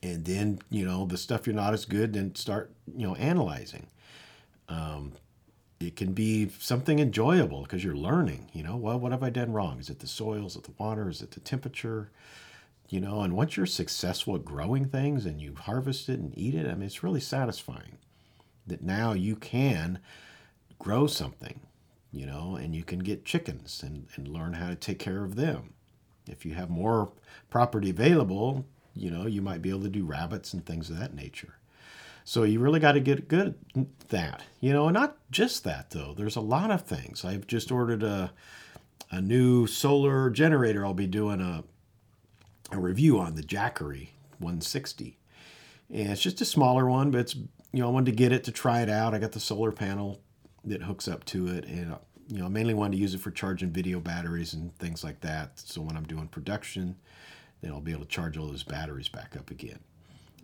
And 0.01 0.25
then, 0.25 0.59
you 0.71 0.83
know, 0.83 1.05
the 1.05 1.17
stuff 1.17 1.45
you're 1.45 1.55
not 1.55 1.73
as 1.73 1.85
good, 1.85 2.13
then 2.13 2.33
start, 2.33 2.71
you 2.97 3.05
know, 3.05 3.15
analyzing. 3.15 3.87
Um, 4.67 5.11
it 5.79 5.95
can 5.95 6.13
be 6.13 6.49
something 6.57 6.99
enjoyable 6.99 7.63
because 7.63 7.83
you're 7.83 7.95
learning, 7.95 8.49
you 8.53 8.63
know, 8.63 8.77
well, 8.77 8.99
what 8.99 9.11
have 9.11 9.23
I 9.23 9.29
done 9.29 9.51
wrong? 9.51 9.79
Is 9.79 9.89
it 9.89 9.99
the 9.99 10.07
soil? 10.07 10.47
Is 10.47 10.55
it 10.55 10.63
the 10.63 10.73
water? 10.79 11.09
Is 11.09 11.21
it 11.21 11.31
the 11.31 11.39
temperature? 11.39 12.09
You 12.89 12.99
know, 12.99 13.21
and 13.21 13.35
once 13.35 13.55
you're 13.55 13.67
successful 13.67 14.35
at 14.35 14.43
growing 14.43 14.85
things 14.85 15.25
and 15.25 15.39
you 15.39 15.53
harvest 15.53 16.09
it 16.09 16.19
and 16.19 16.35
eat 16.35 16.55
it, 16.55 16.65
I 16.65 16.73
mean, 16.73 16.83
it's 16.83 17.03
really 17.03 17.19
satisfying 17.19 17.99
that 18.65 18.81
now 18.81 19.13
you 19.13 19.35
can 19.35 19.99
grow 20.79 21.05
something, 21.05 21.59
you 22.11 22.25
know, 22.25 22.55
and 22.55 22.75
you 22.75 22.83
can 22.83 22.99
get 22.99 23.25
chickens 23.25 23.83
and, 23.83 24.07
and 24.15 24.27
learn 24.27 24.53
how 24.53 24.69
to 24.69 24.75
take 24.75 24.97
care 24.97 25.23
of 25.23 25.35
them. 25.35 25.73
If 26.27 26.45
you 26.45 26.55
have 26.55 26.69
more 26.69 27.11
property 27.51 27.91
available, 27.91 28.65
you 28.95 29.11
know, 29.11 29.27
you 29.27 29.41
might 29.41 29.61
be 29.61 29.69
able 29.69 29.81
to 29.81 29.89
do 29.89 30.05
rabbits 30.05 30.53
and 30.53 30.65
things 30.65 30.89
of 30.89 30.99
that 30.99 31.13
nature. 31.13 31.55
So 32.23 32.43
you 32.43 32.59
really 32.59 32.79
got 32.79 32.93
to 32.93 32.99
get 32.99 33.27
good 33.27 33.55
at 33.75 34.09
that. 34.09 34.43
You 34.59 34.73
know, 34.73 34.87
and 34.87 34.93
not 34.93 35.17
just 35.31 35.63
that 35.63 35.91
though. 35.91 36.13
There's 36.15 36.35
a 36.35 36.41
lot 36.41 36.71
of 36.71 36.83
things. 36.83 37.23
I've 37.23 37.47
just 37.47 37.71
ordered 37.71 38.03
a 38.03 38.31
a 39.11 39.21
new 39.21 39.65
solar 39.65 40.29
generator. 40.29 40.85
I'll 40.85 40.93
be 40.93 41.07
doing 41.07 41.41
a 41.41 41.63
a 42.71 42.77
review 42.77 43.19
on 43.19 43.35
the 43.35 43.43
Jackery 43.43 44.09
160. 44.39 45.17
And 45.91 46.11
it's 46.11 46.21
just 46.21 46.41
a 46.41 46.45
smaller 46.45 46.87
one, 46.87 47.11
but 47.11 47.21
it's 47.21 47.35
you 47.35 47.81
know, 47.81 47.87
I 47.87 47.91
wanted 47.91 48.11
to 48.11 48.17
get 48.17 48.31
it 48.31 48.43
to 48.45 48.51
try 48.51 48.81
it 48.81 48.89
out. 48.89 49.13
I 49.13 49.19
got 49.19 49.31
the 49.31 49.39
solar 49.39 49.71
panel 49.71 50.21
that 50.65 50.83
hooks 50.83 51.07
up 51.07 51.23
to 51.25 51.47
it 51.47 51.65
and 51.65 51.95
you 52.29 52.37
know, 52.37 52.45
I 52.45 52.49
mainly 52.49 52.75
wanted 52.75 52.97
to 52.97 53.01
use 53.01 53.15
it 53.15 53.21
for 53.21 53.31
charging 53.31 53.71
video 53.71 53.99
batteries 53.99 54.53
and 54.53 54.75
things 54.77 55.03
like 55.03 55.19
that. 55.21 55.59
So 55.59 55.81
when 55.81 55.97
I'm 55.97 56.05
doing 56.05 56.27
production, 56.27 56.95
then 57.61 57.71
I'll 57.71 57.81
be 57.81 57.91
able 57.91 58.03
to 58.03 58.07
charge 58.07 58.37
all 58.37 58.47
those 58.47 58.63
batteries 58.63 59.09
back 59.09 59.35
up 59.35 59.49
again. 59.49 59.79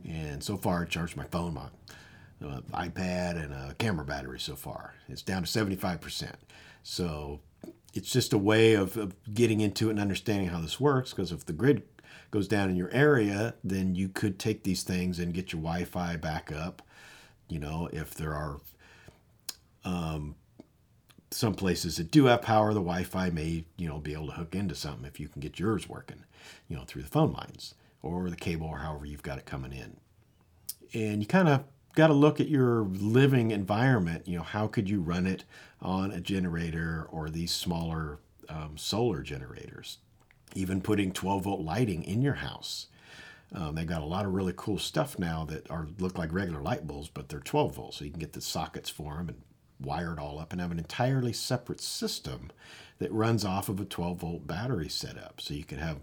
And 0.08 0.44
so 0.44 0.58
far, 0.58 0.82
I 0.82 0.86
charged 0.86 1.16
my 1.16 1.26
phone, 1.26 1.54
my 1.54 1.68
uh, 2.46 2.62
iPad, 2.74 3.44
and 3.44 3.54
a 3.54 3.76
camera 3.78 4.04
battery 4.04 4.40
so 4.40 4.56
far. 4.56 4.96
It's 5.08 5.22
down 5.22 5.44
to 5.44 5.48
75%. 5.48 6.34
So 6.82 7.40
it's 7.94 8.12
just 8.12 8.34
a 8.34 8.38
way 8.38 8.74
of, 8.74 8.98
of 8.98 9.16
getting 9.34 9.62
into 9.62 9.88
it 9.88 9.92
and 9.92 10.00
understanding 10.00 10.50
how 10.50 10.62
this 10.62 10.80
works 10.80 11.12
because 11.12 11.32
if 11.32 11.46
the 11.46 11.54
grid 11.54 11.84
goes 12.32 12.48
down 12.48 12.70
in 12.70 12.76
your 12.76 12.92
area, 12.92 13.56
then 13.64 13.96
you 13.96 14.10
could 14.10 14.40
take 14.40 14.64
these 14.64 14.84
things 14.84 15.20
and 15.20 15.34
get 15.34 15.52
your 15.52 15.62
Wi 15.62 15.86
Fi 15.86 16.16
back 16.18 16.52
up. 16.52 16.82
You 17.48 17.60
know, 17.60 17.90
if 17.94 18.16
there 18.16 18.34
are 18.34 18.60
um, 19.84 20.36
some 21.32 21.54
places 21.54 21.98
that 21.98 22.12
do 22.12 22.26
have 22.26 22.42
power, 22.42 22.74
the 22.74 22.80
Wi 22.80 23.04
Fi 23.04 23.30
may, 23.30 23.66
you 23.78 23.88
know, 23.88 24.00
be 24.00 24.14
able 24.14 24.28
to 24.28 24.34
hook 24.34 24.56
into 24.56 24.76
something 24.76 25.06
if 25.06 25.20
you 25.20 25.28
can 25.28 25.42
get 25.42 25.60
yours 25.60 25.88
working, 25.90 26.24
you 26.68 26.76
know, 26.76 26.84
through 26.86 27.04
the 27.04 27.10
phone 27.10 27.34
lines 27.34 27.76
or 28.02 28.30
the 28.30 28.36
cable 28.36 28.68
or 28.68 28.80
however 28.80 29.06
you've 29.06 29.24
got 29.24 29.38
it 29.38 29.46
coming 29.46 29.74
in. 29.74 29.98
And 30.94 31.22
you 31.22 31.28
kind 31.28 31.50
of 31.50 31.64
got 31.96 32.08
to 32.08 32.14
look 32.14 32.40
at 32.40 32.48
your 32.48 32.84
living 32.84 33.52
environment. 33.52 34.28
You 34.28 34.38
know, 34.38 34.44
how 34.44 34.68
could 34.68 34.90
you 34.90 35.02
run 35.02 35.26
it 35.26 35.44
on 35.82 36.12
a 36.12 36.22
generator 36.22 37.08
or 37.12 37.30
these 37.30 37.52
smaller 37.52 38.20
um, 38.48 38.78
solar 38.78 39.22
generators? 39.22 39.98
Even 40.54 40.82
putting 40.82 41.12
12 41.12 41.44
volt 41.44 41.62
lighting 41.62 42.04
in 42.04 42.22
your 42.22 42.36
house. 42.36 42.88
Um, 43.54 43.76
they've 43.76 43.88
got 43.88 44.02
a 44.02 44.06
lot 44.06 44.26
of 44.26 44.34
really 44.34 44.54
cool 44.56 44.78
stuff 44.78 45.18
now 45.20 45.46
that 45.46 45.70
are 45.70 45.88
look 46.00 46.18
like 46.18 46.34
regular 46.34 46.62
light 46.62 46.88
bulbs, 46.88 47.10
but 47.10 47.30
they're 47.30 47.40
12 47.40 47.76
volts, 47.76 47.98
so 47.98 48.06
you 48.06 48.12
can 48.12 48.20
get 48.20 48.34
the 48.34 48.42
sockets 48.42 48.90
for 48.90 49.16
them 49.16 49.30
and 49.30 49.42
wire 49.80 50.14
it 50.14 50.20
all 50.20 50.40
up 50.40 50.52
and 50.52 50.62
have 50.62 50.72
an 50.72 50.80
entirely 50.80 51.34
separate 51.34 51.82
system 51.82 52.52
that 53.00 53.12
runs 53.12 53.44
off 53.44 53.70
of 53.70 53.80
a 53.80 53.86
12 53.86 54.20
volt 54.20 54.48
battery 54.48 54.90
setup. 54.90 55.42
So 55.42 55.54
you 55.54 55.64
could 55.64 55.80
have 55.80 56.00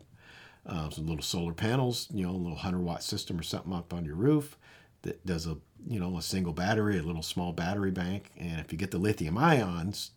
uh, 0.66 0.90
some 0.90 1.06
little 1.06 1.22
solar 1.22 1.54
panels, 1.54 2.08
you 2.12 2.22
know, 2.24 2.30
a 2.30 2.32
little 2.32 2.52
100 2.52 2.80
watt 2.80 3.02
system 3.02 3.38
or 3.38 3.42
something 3.42 3.72
up 3.72 3.92
on 3.92 4.04
your 4.04 4.14
roof 4.14 4.56
that 5.02 5.24
does 5.26 5.46
a 5.46 5.56
you 5.86 6.00
know 6.00 6.16
a 6.16 6.22
single 6.22 6.52
battery, 6.52 6.98
a 6.98 7.02
little 7.02 7.22
small 7.22 7.52
battery 7.52 7.90
bank, 7.90 8.30
and 8.38 8.60
if 8.60 8.72
you 8.72 8.78
get 8.78 8.90
the 8.90 8.98
lithium 8.98 9.36
ions, 9.36 10.12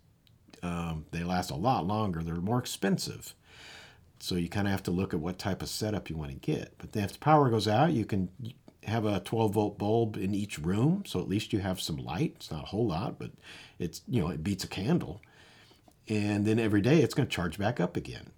um, 0.63 1.05
they 1.11 1.23
last 1.23 1.49
a 1.51 1.55
lot 1.55 1.85
longer. 1.85 2.21
They're 2.21 2.35
more 2.35 2.59
expensive, 2.59 3.33
so 4.25 4.33
you 4.33 4.49
kind 4.49 4.67
of 4.67 4.71
have 4.71 4.81
to 4.81 4.89
look 4.91 5.13
at 5.13 5.19
what 5.19 5.37
type 5.37 5.61
of 5.61 5.69
setup 5.69 6.09
you 6.09 6.17
want 6.17 6.31
to 6.31 6.37
get. 6.37 6.73
But 6.79 6.99
if 6.99 7.13
the 7.13 7.19
power 7.19 7.47
goes 7.47 7.67
out, 7.67 7.91
you 7.91 8.05
can 8.05 8.29
have 8.83 9.05
a 9.05 9.19
12 9.19 9.53
volt 9.53 9.77
bulb 9.77 10.17
in 10.17 10.33
each 10.33 10.57
room, 10.57 11.03
so 11.05 11.19
at 11.19 11.29
least 11.29 11.53
you 11.53 11.59
have 11.59 11.79
some 11.79 11.97
light. 11.97 12.33
It's 12.37 12.49
not 12.49 12.63
a 12.63 12.67
whole 12.67 12.87
lot, 12.87 13.19
but 13.19 13.29
it's 13.77 14.01
you 14.07 14.19
know 14.19 14.29
it 14.29 14.43
beats 14.43 14.63
a 14.63 14.67
candle, 14.67 15.21
and 16.07 16.43
then 16.43 16.57
every 16.57 16.81
day 16.81 17.01
it's 17.03 17.13
going 17.13 17.27
to 17.27 17.35
charge 17.35 17.59
back 17.59 17.79
up 17.79 17.95
again. 17.95 18.31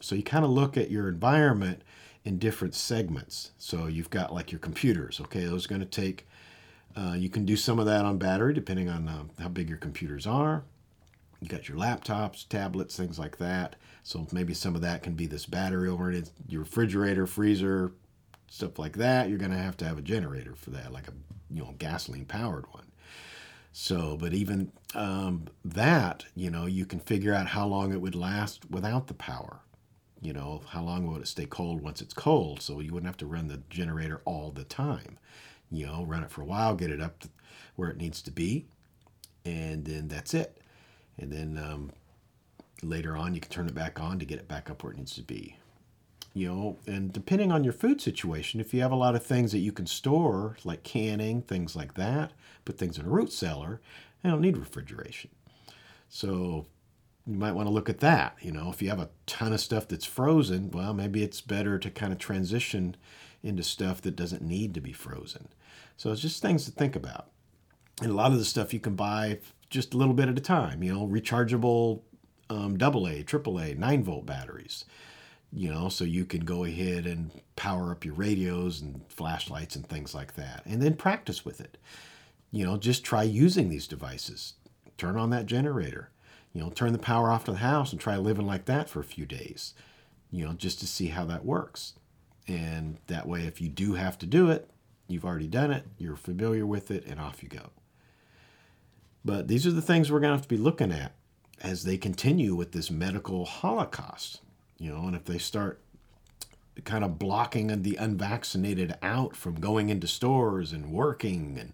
So 0.00 0.16
you 0.16 0.24
kind 0.24 0.44
of 0.44 0.50
look 0.50 0.76
at 0.76 0.90
your 0.90 1.08
environment 1.08 1.82
in 2.24 2.38
different 2.38 2.74
segments. 2.74 3.52
So 3.58 3.86
you've 3.86 4.10
got 4.10 4.34
like 4.34 4.50
your 4.50 4.58
computers, 4.58 5.20
okay, 5.20 5.44
those 5.44 5.66
are 5.66 5.68
going 5.68 5.80
to 5.80 5.86
take, 5.86 6.26
uh, 6.96 7.14
you 7.16 7.28
can 7.28 7.44
do 7.44 7.56
some 7.56 7.78
of 7.78 7.86
that 7.86 8.04
on 8.04 8.18
battery 8.18 8.54
depending 8.54 8.88
on 8.88 9.06
uh, 9.06 9.24
how 9.40 9.48
big 9.48 9.68
your 9.68 9.78
computers 9.78 10.26
are. 10.26 10.64
You 11.40 11.48
got 11.48 11.68
your 11.68 11.78
laptops, 11.78 12.48
tablets, 12.48 12.96
things 12.96 13.18
like 13.18 13.38
that. 13.38 13.76
So 14.02 14.26
maybe 14.32 14.54
some 14.54 14.74
of 14.74 14.80
that 14.82 15.02
can 15.02 15.14
be 15.14 15.26
this 15.26 15.46
battery 15.46 15.88
it. 15.88 16.30
Your 16.48 16.60
refrigerator, 16.60 17.26
freezer, 17.26 17.92
stuff 18.48 18.78
like 18.78 18.96
that. 18.96 19.28
You're 19.28 19.38
going 19.38 19.52
to 19.52 19.58
have 19.58 19.76
to 19.78 19.84
have 19.84 19.98
a 19.98 20.02
generator 20.02 20.54
for 20.54 20.70
that, 20.70 20.92
like 20.92 21.08
a 21.08 21.12
you 21.50 21.62
know 21.62 21.74
gasoline 21.78 22.24
powered 22.24 22.66
one. 22.72 22.86
So, 23.72 24.16
but 24.16 24.32
even 24.32 24.72
um, 24.94 25.46
that, 25.64 26.24
you 26.34 26.50
know, 26.50 26.66
you 26.66 26.84
can 26.84 26.98
figure 26.98 27.32
out 27.34 27.48
how 27.48 27.66
long 27.66 27.92
it 27.92 28.00
would 28.00 28.16
last 28.16 28.68
without 28.70 29.06
the 29.06 29.14
power 29.14 29.60
you 30.20 30.32
know, 30.32 30.62
how 30.68 30.82
long 30.82 31.06
would 31.06 31.22
it 31.22 31.28
stay 31.28 31.46
cold 31.46 31.80
once 31.80 32.00
it's 32.00 32.14
cold? 32.14 32.60
So 32.60 32.80
you 32.80 32.92
wouldn't 32.92 33.08
have 33.08 33.16
to 33.18 33.26
run 33.26 33.48
the 33.48 33.62
generator 33.70 34.20
all 34.24 34.50
the 34.50 34.64
time. 34.64 35.18
You 35.70 35.86
know, 35.86 36.04
run 36.04 36.24
it 36.24 36.30
for 36.30 36.42
a 36.42 36.46
while, 36.46 36.74
get 36.74 36.90
it 36.90 37.00
up 37.00 37.24
where 37.76 37.90
it 37.90 37.98
needs 37.98 38.22
to 38.22 38.30
be, 38.30 38.66
and 39.44 39.84
then 39.84 40.08
that's 40.08 40.34
it. 40.34 40.60
And 41.18 41.32
then 41.32 41.58
um, 41.62 41.92
later 42.82 43.16
on, 43.16 43.34
you 43.34 43.40
can 43.40 43.50
turn 43.50 43.66
it 43.66 43.74
back 43.74 44.00
on 44.00 44.18
to 44.18 44.24
get 44.24 44.38
it 44.38 44.48
back 44.48 44.70
up 44.70 44.82
where 44.82 44.92
it 44.92 44.98
needs 44.98 45.14
to 45.16 45.22
be. 45.22 45.56
You 46.34 46.48
know, 46.48 46.78
and 46.86 47.12
depending 47.12 47.50
on 47.50 47.64
your 47.64 47.72
food 47.72 48.00
situation, 48.00 48.60
if 48.60 48.72
you 48.72 48.80
have 48.82 48.92
a 48.92 48.96
lot 48.96 49.16
of 49.16 49.24
things 49.24 49.50
that 49.52 49.58
you 49.58 49.72
can 49.72 49.86
store, 49.86 50.56
like 50.64 50.84
canning, 50.84 51.42
things 51.42 51.74
like 51.74 51.94
that, 51.94 52.32
put 52.64 52.78
things 52.78 52.98
in 52.98 53.06
a 53.06 53.08
root 53.08 53.32
cellar, 53.32 53.80
they 54.22 54.30
don't 54.30 54.42
need 54.42 54.56
refrigeration. 54.56 55.30
So 56.08 56.66
you 57.26 57.36
might 57.36 57.52
want 57.52 57.66
to 57.66 57.72
look 57.72 57.88
at 57.88 58.00
that. 58.00 58.36
You 58.40 58.52
know, 58.52 58.70
if 58.70 58.80
you 58.80 58.88
have 58.88 59.00
a 59.00 59.10
ton 59.26 59.52
of 59.52 59.60
stuff 59.60 59.88
that's 59.88 60.04
frozen, 60.04 60.70
well, 60.70 60.94
maybe 60.94 61.22
it's 61.22 61.40
better 61.40 61.78
to 61.78 61.90
kind 61.90 62.12
of 62.12 62.18
transition 62.18 62.96
into 63.42 63.62
stuff 63.62 64.00
that 64.02 64.16
doesn't 64.16 64.42
need 64.42 64.74
to 64.74 64.80
be 64.80 64.92
frozen. 64.92 65.48
So 65.96 66.12
it's 66.12 66.22
just 66.22 66.40
things 66.40 66.64
to 66.64 66.70
think 66.70 66.94
about. 66.94 67.30
And 68.00 68.10
a 68.10 68.14
lot 68.14 68.32
of 68.32 68.38
the 68.38 68.44
stuff 68.44 68.72
you 68.72 68.80
can 68.80 68.94
buy 68.94 69.38
just 69.70 69.94
a 69.94 69.96
little 69.96 70.14
bit 70.14 70.28
at 70.28 70.38
a 70.38 70.42
time, 70.42 70.82
you 70.82 70.92
know, 70.92 71.06
rechargeable 71.06 72.02
um, 72.50 72.74
AA, 72.74 73.22
AAA, 73.22 73.76
9 73.76 74.02
volt 74.02 74.26
batteries, 74.26 74.84
you 75.52 75.70
know, 75.70 75.88
so 75.88 76.04
you 76.04 76.24
can 76.24 76.44
go 76.44 76.64
ahead 76.64 77.06
and 77.06 77.30
power 77.56 77.92
up 77.92 78.04
your 78.04 78.14
radios 78.14 78.80
and 78.80 79.02
flashlights 79.08 79.76
and 79.76 79.86
things 79.86 80.14
like 80.14 80.34
that. 80.34 80.62
And 80.64 80.80
then 80.80 80.94
practice 80.94 81.44
with 81.44 81.60
it. 81.60 81.78
You 82.50 82.64
know, 82.64 82.78
just 82.78 83.04
try 83.04 83.24
using 83.24 83.68
these 83.68 83.86
devices. 83.86 84.54
Turn 84.96 85.16
on 85.16 85.30
that 85.30 85.46
generator 85.46 86.10
you 86.52 86.64
know, 86.64 86.70
turn 86.70 86.92
the 86.92 86.98
power 86.98 87.30
off 87.30 87.44
to 87.44 87.52
the 87.52 87.58
house 87.58 87.92
and 87.92 88.00
try 88.00 88.16
living 88.16 88.46
like 88.46 88.64
that 88.64 88.88
for 88.88 89.00
a 89.00 89.04
few 89.04 89.26
days, 89.26 89.74
you 90.30 90.44
know, 90.44 90.54
just 90.54 90.80
to 90.80 90.86
see 90.86 91.06
how 91.08 91.24
that 91.26 91.44
works. 91.44 91.94
And 92.46 92.98
that 93.06 93.28
way, 93.28 93.42
if 93.42 93.60
you 93.60 93.68
do 93.68 93.94
have 93.94 94.18
to 94.18 94.26
do 94.26 94.50
it, 94.50 94.70
you've 95.06 95.24
already 95.24 95.46
done 95.46 95.70
it, 95.70 95.84
you're 95.98 96.16
familiar 96.16 96.66
with 96.66 96.90
it, 96.90 97.04
and 97.06 97.20
off 97.20 97.42
you 97.42 97.48
go. 97.48 97.70
But 99.24 99.48
these 99.48 99.66
are 99.66 99.72
the 99.72 99.82
things 99.82 100.10
we're 100.10 100.20
going 100.20 100.30
to 100.30 100.36
have 100.36 100.42
to 100.42 100.48
be 100.48 100.56
looking 100.56 100.92
at 100.92 101.12
as 101.60 101.84
they 101.84 101.96
continue 101.96 102.54
with 102.54 102.72
this 102.72 102.90
medical 102.90 103.44
holocaust, 103.44 104.40
you 104.78 104.92
know, 104.92 105.06
and 105.06 105.16
if 105.16 105.24
they 105.24 105.38
start 105.38 105.80
kind 106.84 107.04
of 107.04 107.18
blocking 107.18 107.82
the 107.82 107.96
unvaccinated 107.96 108.96
out 109.02 109.34
from 109.34 109.56
going 109.56 109.90
into 109.90 110.06
stores 110.06 110.72
and 110.72 110.92
working 110.92 111.56
and 111.58 111.72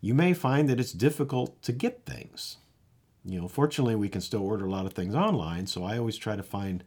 you 0.00 0.14
may 0.14 0.34
find 0.34 0.68
that 0.68 0.80
it's 0.80 0.90
difficult 0.90 1.62
to 1.62 1.70
get 1.70 2.04
things 2.04 2.56
you 3.24 3.40
know, 3.40 3.48
fortunately, 3.48 3.94
we 3.94 4.08
can 4.08 4.20
still 4.20 4.42
order 4.42 4.66
a 4.66 4.70
lot 4.70 4.86
of 4.86 4.94
things 4.94 5.14
online. 5.14 5.66
So 5.66 5.84
I 5.84 5.98
always 5.98 6.16
try 6.16 6.36
to 6.36 6.42
find 6.42 6.82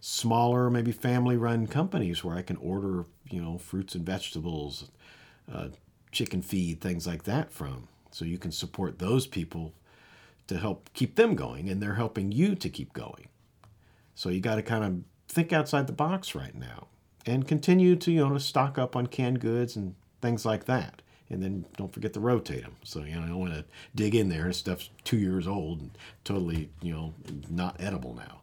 smaller, 0.00 0.70
maybe 0.70 0.92
family 0.92 1.36
run 1.36 1.66
companies 1.66 2.24
where 2.24 2.36
I 2.36 2.42
can 2.42 2.56
order, 2.56 3.04
you 3.30 3.40
know, 3.40 3.58
fruits 3.58 3.94
and 3.94 4.04
vegetables, 4.04 4.90
uh, 5.52 5.68
chicken 6.10 6.42
feed, 6.42 6.80
things 6.80 7.06
like 7.06 7.24
that 7.24 7.52
from. 7.52 7.88
So 8.10 8.24
you 8.24 8.38
can 8.38 8.52
support 8.52 8.98
those 8.98 9.26
people 9.26 9.74
to 10.46 10.58
help 10.58 10.90
keep 10.94 11.16
them 11.16 11.34
going, 11.34 11.68
and 11.68 11.82
they're 11.82 11.94
helping 11.94 12.32
you 12.32 12.54
to 12.54 12.68
keep 12.68 12.92
going. 12.92 13.28
So 14.14 14.28
you 14.30 14.40
got 14.40 14.56
to 14.56 14.62
kind 14.62 14.84
of 14.84 15.32
think 15.32 15.52
outside 15.52 15.86
the 15.86 15.92
box 15.92 16.34
right 16.34 16.54
now 16.54 16.88
and 17.26 17.46
continue 17.46 17.96
to, 17.96 18.10
you 18.10 18.26
know, 18.26 18.34
to 18.34 18.40
stock 18.40 18.78
up 18.78 18.96
on 18.96 19.06
canned 19.06 19.40
goods 19.40 19.76
and 19.76 19.94
things 20.20 20.44
like 20.44 20.64
that 20.64 21.02
and 21.30 21.42
then 21.42 21.64
don't 21.76 21.92
forget 21.92 22.12
to 22.14 22.20
rotate 22.20 22.62
them. 22.62 22.76
So 22.84 23.00
you 23.00 23.14
know, 23.14 23.22
I 23.22 23.26
don't 23.26 23.38
want 23.38 23.54
to 23.54 23.64
dig 23.94 24.14
in 24.14 24.28
there. 24.28 24.46
And 24.46 24.56
stuff's 24.56 24.90
two 25.04 25.18
years 25.18 25.46
old 25.46 25.80
and 25.80 25.90
totally 26.24 26.70
you 26.82 26.92
know 26.92 27.14
not 27.50 27.76
edible 27.80 28.14
now. 28.14 28.42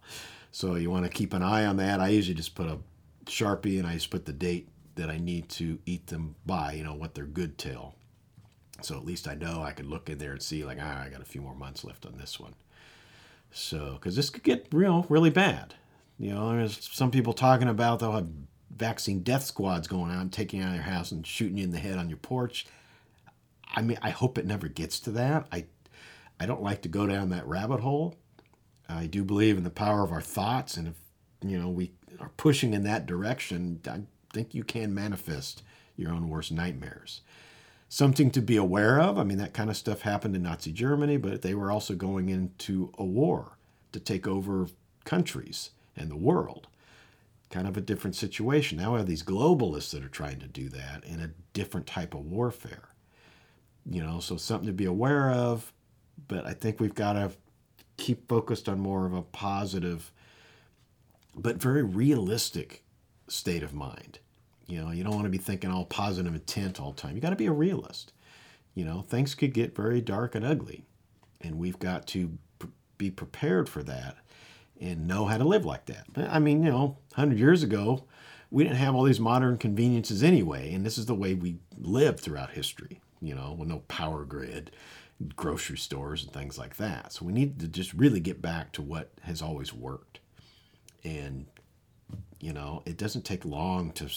So 0.52 0.76
you 0.76 0.90
want 0.90 1.06
to 1.06 1.10
keep 1.10 1.34
an 1.34 1.44
eye 1.44 1.66
on 1.66 1.78
that. 1.78 2.00
I 2.00 2.10
usually 2.10 2.36
just 2.36 2.56
put 2.56 2.68
a 2.68 2.78
sharpie 3.26 3.78
and 3.80 3.88
I 3.88 3.94
just 3.94 4.10
put 4.10 4.26
the 4.26 4.34
date 4.34 4.70
that 4.96 5.10
I 5.10 5.18
need 5.18 5.50
to 5.50 5.80
eat 5.86 6.08
them 6.08 6.36
by. 6.46 6.74
You 6.74 6.84
know 6.84 6.94
what 6.94 7.16
they're 7.16 7.26
good 7.26 7.58
till. 7.58 7.96
So 8.82 8.96
at 8.96 9.06
least 9.06 9.28
I 9.28 9.36
know 9.36 9.62
I 9.62 9.72
could 9.72 9.86
look 9.86 10.10
in 10.10 10.18
there 10.18 10.34
and 10.34 10.42
see 10.42 10.66
like 10.66 10.78
ah, 10.82 11.04
I 11.04 11.10
got 11.10 11.22
a 11.22 11.26
few 11.26 11.42
more 11.42 11.56
months 11.56 11.84
left 11.84 12.06
on 12.06 12.18
this 12.18 12.40
one. 12.40 12.56
So 13.52 13.94
because 13.94 14.16
this 14.16 14.30
could 14.30 14.44
get 14.44 14.68
real 14.72 15.06
really 15.10 15.30
bad. 15.30 15.76
You 16.18 16.34
know, 16.34 16.52
there's 16.52 16.90
some 16.94 17.12
people 17.12 17.34
talking 17.34 17.68
about 17.68 18.00
they'll 18.00 18.12
have 18.14 18.28
vaccine 18.76 19.20
death 19.20 19.44
squads 19.44 19.88
going 19.88 20.12
and 20.12 20.32
taking 20.32 20.60
you 20.60 20.66
out 20.66 20.70
of 20.70 20.76
your 20.76 20.84
house 20.84 21.12
and 21.12 21.26
shooting 21.26 21.58
you 21.58 21.64
in 21.64 21.72
the 21.72 21.80
head 21.80 21.98
on 21.98 22.10
your 22.10 22.18
porch. 22.18 22.66
I 23.74 23.82
mean, 23.82 23.98
I 24.02 24.10
hope 24.10 24.38
it 24.38 24.46
never 24.46 24.68
gets 24.68 25.00
to 25.02 25.12
that. 25.12 25.48
I, 25.52 25.66
I 26.40 26.46
don't 26.46 26.64
like 26.64 26.82
to 26.84 26.90
go 26.90 27.08
down 27.08 27.30
that 27.30 27.48
rabbit 27.48 27.82
hole. 27.82 28.16
I 28.88 29.08
do 29.08 29.24
believe 29.24 29.58
in 29.58 29.64
the 29.64 29.70
power 29.70 30.04
of 30.04 30.12
our 30.12 30.22
thoughts, 30.22 30.78
and 30.78 30.88
if 30.88 30.96
you 31.44 31.58
know 31.60 31.70
we 31.70 31.92
are 32.20 32.30
pushing 32.38 32.74
in 32.74 32.84
that 32.84 33.08
direction, 33.08 33.82
I 33.88 34.02
think 34.32 34.54
you 34.54 34.64
can 34.64 34.94
manifest 34.94 35.64
your 35.98 36.12
own 36.12 36.30
worst 36.30 36.52
nightmares. 36.52 37.22
Something 37.96 38.30
to 38.32 38.42
be 38.42 38.58
aware 38.58 39.00
of. 39.00 39.18
I 39.18 39.24
mean, 39.24 39.38
that 39.38 39.54
kind 39.54 39.70
of 39.70 39.78
stuff 39.78 40.02
happened 40.02 40.36
in 40.36 40.44
Nazi 40.44 40.74
Germany, 40.74 41.16
but 41.16 41.44
they 41.44 41.56
were 41.56 41.72
also 41.72 41.96
going 41.96 42.28
into 42.28 42.92
a 42.98 43.06
war 43.06 43.58
to 43.94 44.02
take 44.02 44.28
over 44.28 44.68
countries 45.06 45.70
and 45.96 46.12
the 46.12 46.18
world 46.18 46.68
kind 47.50 47.70
of 47.70 47.78
a 47.78 47.82
different 47.82 48.18
situation. 48.18 48.78
Now 48.78 48.92
we 48.92 48.98
have 48.98 49.08
these 49.08 49.24
globalists 49.24 49.92
that 49.92 50.04
are 50.04 50.10
trying 50.10 50.40
to 50.40 50.46
do 50.46 50.68
that 50.68 51.06
in 51.06 51.22
a 51.22 51.32
different 51.54 51.88
type 51.88 52.14
of 52.14 52.26
warfare. 52.26 52.90
You 53.90 54.04
know, 54.04 54.20
so 54.20 54.36
something 54.36 54.68
to 54.68 54.74
be 54.74 54.84
aware 54.84 55.32
of, 55.32 55.72
but 56.28 56.46
I 56.46 56.52
think 56.54 56.82
we've 56.82 56.94
got 56.94 57.14
to 57.14 57.32
keep 57.96 58.28
focused 58.28 58.68
on 58.68 58.78
more 58.78 59.06
of 59.06 59.14
a 59.14 59.22
positive, 59.22 60.12
but 61.34 61.62
very 61.62 61.84
realistic 61.84 62.84
state 63.30 63.64
of 63.64 63.74
mind. 63.74 64.20
You 64.68 64.82
know, 64.82 64.92
you 64.92 65.04
don't 65.04 65.14
want 65.14 65.26
to 65.26 65.30
be 65.30 65.38
thinking 65.38 65.70
all 65.70 65.86
positive 65.86 66.34
intent 66.34 66.80
all 66.80 66.92
the 66.92 67.02
time. 67.02 67.16
You 67.16 67.22
got 67.22 67.30
to 67.32 67.36
be 67.36 67.46
a 67.46 67.52
realist. 67.52 68.12
You 68.74 68.84
know, 68.84 69.02
things 69.08 69.36
could 69.36 69.54
get 69.54 69.76
very 69.76 70.02
dark 70.02 70.36
and 70.36 70.44
ugly, 70.44 70.86
and 71.42 71.58
we've 71.58 71.80
got 71.80 72.08
to 72.08 72.38
be 72.98 73.12
prepared 73.12 73.70
for 73.70 73.84
that 73.84 74.18
and 74.80 75.08
know 75.08 75.26
how 75.26 75.38
to 75.38 75.44
live 75.44 75.66
like 75.66 75.86
that. 75.86 76.06
I 76.18 76.40
mean, 76.40 76.64
you 76.64 76.70
know, 76.70 76.98
100 77.14 77.40
years 77.40 77.64
ago, 77.64 78.04
we 78.52 78.64
didn't 78.64 78.78
have 78.78 78.96
all 78.96 79.04
these 79.04 79.20
modern 79.20 79.58
conveniences 79.58 80.24
anyway, 80.24 80.74
and 80.74 80.86
this 80.86 80.98
is 80.98 81.06
the 81.06 81.16
way 81.16 81.34
we 81.34 81.58
lived 81.78 82.20
throughout 82.20 82.52
history, 82.52 83.02
you 83.22 83.34
know, 83.34 83.56
with 83.58 83.70
no 83.70 83.80
power 83.88 84.26
grid, 84.26 84.72
grocery 85.36 85.78
stores, 85.78 86.24
and 86.24 86.34
things 86.34 86.58
like 86.58 86.76
that. 86.78 87.14
So 87.14 87.26
we 87.26 87.34
need 87.34 87.60
to 87.60 87.68
just 87.68 87.94
really 87.94 88.20
get 88.20 88.42
back 88.42 88.72
to 88.74 88.82
what 88.82 89.12
has 89.22 89.42
always 89.42 89.74
worked. 89.74 90.20
And, 91.04 91.46
you 92.40 92.52
know, 92.54 92.84
it 92.86 92.98
doesn't 92.98 93.24
take 93.24 93.46
long 93.46 93.92
to 93.94 94.10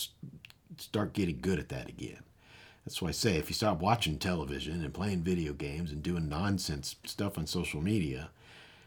start 0.80 1.12
getting 1.12 1.40
good 1.40 1.58
at 1.58 1.68
that 1.68 1.88
again. 1.88 2.22
That's 2.84 3.02
why 3.02 3.08
I 3.08 3.12
say 3.12 3.36
if 3.36 3.48
you 3.48 3.54
stop 3.54 3.80
watching 3.80 4.18
television 4.18 4.82
and 4.82 4.94
playing 4.94 5.20
video 5.22 5.52
games 5.52 5.92
and 5.92 6.02
doing 6.02 6.28
nonsense 6.28 6.96
stuff 7.04 7.36
on 7.36 7.46
social 7.46 7.82
media, 7.82 8.30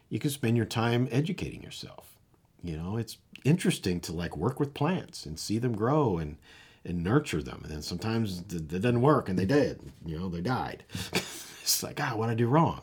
you 0.10 0.20
can 0.20 0.32
spend 0.32 0.58
your 0.58 0.66
time 0.66 1.08
educating 1.12 1.62
yourself. 1.62 2.18
You 2.64 2.78
know, 2.78 2.98
it's 2.98 3.18
interesting 3.44 4.00
to 4.02 4.12
like 4.12 4.36
work 4.36 4.60
with 4.60 4.74
plants 4.74 5.26
and 5.26 5.40
see 5.40 5.58
them 5.58 5.76
grow 5.76 6.18
and 6.18 6.38
and 6.84 7.04
nurture 7.04 7.44
them. 7.44 7.62
And 7.64 7.72
then 7.72 7.82
sometimes 7.82 8.40
it 8.40 8.68
doesn't 8.68 9.02
work 9.02 9.30
and 9.30 9.38
they 9.38 9.46
did, 9.46 9.92
you 10.06 10.18
know, 10.18 10.30
they 10.30 10.42
died. 10.42 10.84
it's 11.14 11.84
like, 11.84 12.00
ah, 12.02 12.16
what 12.16 12.28
did 12.28 12.34
I 12.34 12.36
do 12.36 12.48
wrong, 12.48 12.82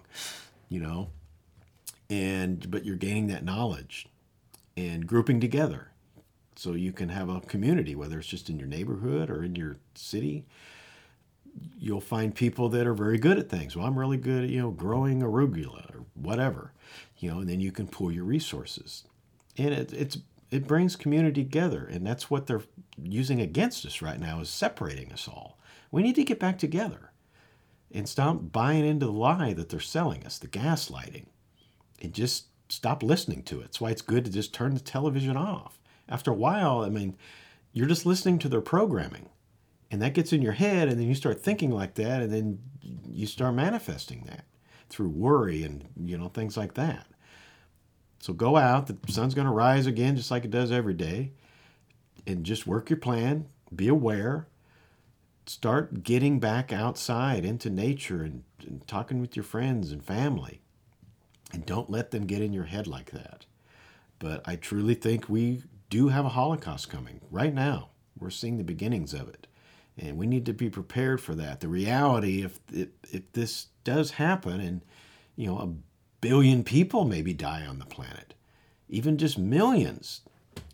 you 0.68 0.80
know? 0.80 1.08
And, 2.08 2.70
but 2.70 2.84
you're 2.84 2.96
gaining 2.96 3.26
that 3.26 3.44
knowledge 3.44 4.06
and 4.76 5.06
grouping 5.06 5.40
together 5.40 5.88
so 6.58 6.72
you 6.72 6.92
can 6.92 7.08
have 7.08 7.28
a 7.28 7.40
community, 7.42 7.94
whether 7.94 8.18
it's 8.18 8.26
just 8.26 8.50
in 8.50 8.58
your 8.58 8.66
neighborhood 8.66 9.30
or 9.30 9.44
in 9.44 9.54
your 9.54 9.76
city. 9.94 10.44
You'll 11.78 12.00
find 12.00 12.34
people 12.34 12.68
that 12.70 12.84
are 12.84 12.94
very 12.94 13.16
good 13.16 13.38
at 13.38 13.48
things. 13.48 13.76
Well, 13.76 13.86
I'm 13.86 13.96
really 13.96 14.16
good 14.16 14.44
at, 14.44 14.50
you 14.50 14.60
know, 14.60 14.70
growing 14.70 15.20
arugula 15.22 15.94
or 15.94 16.04
whatever, 16.14 16.72
you 17.18 17.30
know, 17.30 17.38
and 17.38 17.48
then 17.48 17.60
you 17.60 17.70
can 17.70 17.86
pool 17.86 18.10
your 18.10 18.24
resources. 18.24 19.04
And 19.56 19.72
it, 19.72 19.92
it's 19.92 20.18
it 20.50 20.66
brings 20.66 20.96
community 20.96 21.44
together 21.44 21.84
and 21.84 22.06
that's 22.06 22.30
what 22.30 22.46
they're 22.46 22.62
using 23.02 23.40
against 23.40 23.84
us 23.84 24.00
right 24.00 24.18
now 24.18 24.40
is 24.40 24.48
separating 24.48 25.12
us 25.12 25.28
all 25.28 25.58
we 25.90 26.02
need 26.02 26.14
to 26.14 26.24
get 26.24 26.40
back 26.40 26.58
together 26.58 27.12
and 27.92 28.08
stop 28.08 28.50
buying 28.50 28.86
into 28.86 29.06
the 29.06 29.12
lie 29.12 29.52
that 29.52 29.68
they're 29.68 29.80
selling 29.80 30.24
us 30.24 30.38
the 30.38 30.48
gaslighting 30.48 31.26
and 32.00 32.14
just 32.14 32.46
stop 32.70 33.02
listening 33.02 33.42
to 33.42 33.60
it 33.60 33.64
that's 33.64 33.80
why 33.80 33.90
it's 33.90 34.00
good 34.00 34.24
to 34.24 34.30
just 34.30 34.54
turn 34.54 34.72
the 34.72 34.80
television 34.80 35.36
off 35.36 35.78
after 36.08 36.30
a 36.30 36.34
while 36.34 36.80
i 36.80 36.88
mean 36.88 37.16
you're 37.72 37.86
just 37.86 38.06
listening 38.06 38.38
to 38.38 38.48
their 38.48 38.60
programming 38.60 39.28
and 39.90 40.02
that 40.02 40.14
gets 40.14 40.32
in 40.32 40.42
your 40.42 40.52
head 40.52 40.88
and 40.88 40.98
then 40.98 41.06
you 41.06 41.14
start 41.14 41.40
thinking 41.40 41.70
like 41.70 41.94
that 41.94 42.22
and 42.22 42.32
then 42.32 42.58
you 43.10 43.26
start 43.26 43.54
manifesting 43.54 44.24
that 44.26 44.44
through 44.88 45.08
worry 45.08 45.62
and 45.62 45.86
you 46.04 46.16
know 46.16 46.28
things 46.28 46.56
like 46.56 46.74
that 46.74 47.06
so 48.20 48.32
go 48.32 48.56
out. 48.56 48.86
The 48.86 48.96
sun's 49.12 49.34
going 49.34 49.46
to 49.46 49.52
rise 49.52 49.86
again, 49.86 50.16
just 50.16 50.30
like 50.30 50.44
it 50.44 50.50
does 50.50 50.72
every 50.72 50.94
day. 50.94 51.32
And 52.26 52.44
just 52.44 52.66
work 52.66 52.90
your 52.90 52.98
plan. 52.98 53.46
Be 53.74 53.88
aware. 53.88 54.48
Start 55.46 56.02
getting 56.02 56.40
back 56.40 56.72
outside 56.72 57.44
into 57.44 57.70
nature 57.70 58.22
and, 58.22 58.44
and 58.66 58.86
talking 58.86 59.20
with 59.20 59.36
your 59.36 59.44
friends 59.44 59.92
and 59.92 60.04
family. 60.04 60.60
And 61.52 61.64
don't 61.64 61.88
let 61.88 62.10
them 62.10 62.26
get 62.26 62.42
in 62.42 62.52
your 62.52 62.64
head 62.64 62.86
like 62.86 63.12
that. 63.12 63.46
But 64.18 64.42
I 64.44 64.56
truly 64.56 64.94
think 64.94 65.28
we 65.28 65.62
do 65.90 66.08
have 66.08 66.24
a 66.24 66.30
Holocaust 66.30 66.88
coming 66.88 67.20
right 67.30 67.54
now. 67.54 67.90
We're 68.18 68.30
seeing 68.30 68.58
the 68.58 68.64
beginnings 68.64 69.14
of 69.14 69.28
it. 69.28 69.46
And 69.96 70.16
we 70.16 70.26
need 70.26 70.46
to 70.46 70.52
be 70.52 70.70
prepared 70.70 71.20
for 71.20 71.34
that. 71.34 71.60
The 71.60 71.68
reality, 71.68 72.42
if, 72.42 72.60
if, 72.72 72.88
if 73.10 73.32
this 73.32 73.66
does 73.84 74.12
happen 74.12 74.60
and, 74.60 74.82
you 75.34 75.46
know, 75.46 75.58
a 75.58 75.74
billion 76.20 76.62
people 76.62 77.04
maybe 77.04 77.32
die 77.32 77.66
on 77.66 77.78
the 77.78 77.84
planet, 77.86 78.34
even 78.88 79.18
just 79.18 79.38
millions 79.38 80.20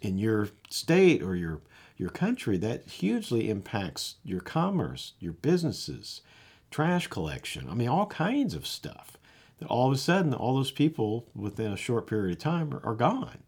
in 0.02 0.18
your 0.18 0.48
state 0.68 1.22
or 1.22 1.36
your 1.36 1.60
your 1.96 2.10
country, 2.10 2.56
that 2.56 2.88
hugely 2.88 3.48
impacts 3.48 4.16
your 4.24 4.40
commerce, 4.40 5.12
your 5.20 5.32
businesses, 5.32 6.22
trash 6.70 7.06
collection. 7.06 7.68
I 7.70 7.74
mean, 7.74 7.88
all 7.88 8.06
kinds 8.06 8.54
of 8.54 8.66
stuff. 8.66 9.16
That 9.58 9.68
all 9.68 9.86
of 9.86 9.94
a 9.94 9.98
sudden, 9.98 10.34
all 10.34 10.56
those 10.56 10.72
people 10.72 11.28
within 11.36 11.72
a 11.72 11.76
short 11.76 12.08
period 12.08 12.32
of 12.32 12.42
time 12.42 12.74
are, 12.74 12.84
are 12.84 12.96
gone. 12.96 13.43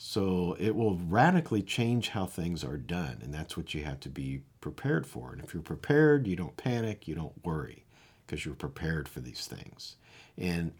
So 0.00 0.56
it 0.60 0.76
will 0.76 0.96
radically 0.96 1.60
change 1.60 2.10
how 2.10 2.24
things 2.24 2.62
are 2.62 2.76
done, 2.76 3.18
and 3.20 3.34
that's 3.34 3.56
what 3.56 3.74
you 3.74 3.82
have 3.82 3.98
to 4.00 4.08
be 4.08 4.42
prepared 4.60 5.08
for. 5.08 5.32
And 5.32 5.42
if 5.42 5.52
you're 5.52 5.62
prepared, 5.62 6.28
you 6.28 6.36
don't 6.36 6.56
panic, 6.56 7.08
you 7.08 7.16
don't 7.16 7.44
worry, 7.44 7.84
because 8.24 8.46
you're 8.46 8.54
prepared 8.54 9.08
for 9.08 9.18
these 9.18 9.48
things. 9.48 9.96
And 10.36 10.72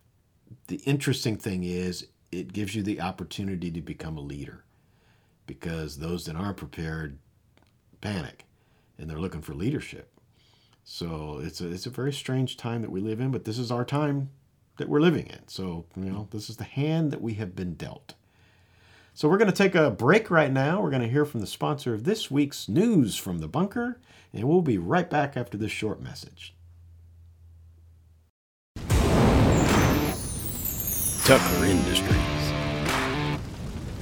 the 0.68 0.76
interesting 0.86 1.36
thing 1.36 1.64
is 1.64 2.06
it 2.30 2.52
gives 2.52 2.76
you 2.76 2.82
the 2.84 3.00
opportunity 3.00 3.72
to 3.72 3.80
become 3.80 4.16
a 4.16 4.22
leader 4.22 4.64
because 5.46 5.98
those 5.98 6.24
that 6.26 6.36
aren't 6.36 6.56
prepared 6.56 7.18
panic 8.00 8.44
and 8.98 9.10
they're 9.10 9.18
looking 9.18 9.42
for 9.42 9.52
leadership. 9.52 10.12
So 10.84 11.40
it's 11.42 11.60
a, 11.60 11.68
it's 11.72 11.86
a 11.86 11.90
very 11.90 12.12
strange 12.12 12.56
time 12.56 12.82
that 12.82 12.92
we 12.92 13.00
live 13.00 13.18
in, 13.18 13.32
but 13.32 13.44
this 13.44 13.58
is 13.58 13.72
our 13.72 13.84
time 13.84 14.30
that 14.76 14.88
we're 14.88 15.00
living 15.00 15.26
in. 15.26 15.48
So, 15.48 15.86
you 15.96 16.04
know, 16.04 16.28
this 16.30 16.48
is 16.48 16.56
the 16.56 16.62
hand 16.62 17.10
that 17.10 17.20
we 17.20 17.34
have 17.34 17.56
been 17.56 17.74
dealt. 17.74 18.14
So 19.18 19.28
we're 19.28 19.38
going 19.38 19.50
to 19.50 19.56
take 19.56 19.74
a 19.74 19.90
break 19.90 20.30
right 20.30 20.52
now. 20.52 20.80
We're 20.80 20.90
going 20.90 21.02
to 21.02 21.08
hear 21.08 21.24
from 21.24 21.40
the 21.40 21.46
sponsor 21.48 21.92
of 21.92 22.04
this 22.04 22.30
week's 22.30 22.68
News 22.68 23.16
from 23.16 23.40
the 23.40 23.48
Bunker, 23.48 24.00
and 24.32 24.44
we'll 24.44 24.62
be 24.62 24.78
right 24.78 25.10
back 25.10 25.36
after 25.36 25.58
this 25.58 25.72
short 25.72 26.00
message. 26.00 26.54
Tucker 31.24 31.64
Industries 31.64 32.14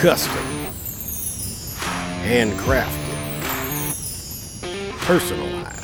custom, 0.00 0.44
handcrafted, 2.22 3.18
personalized 5.00 5.83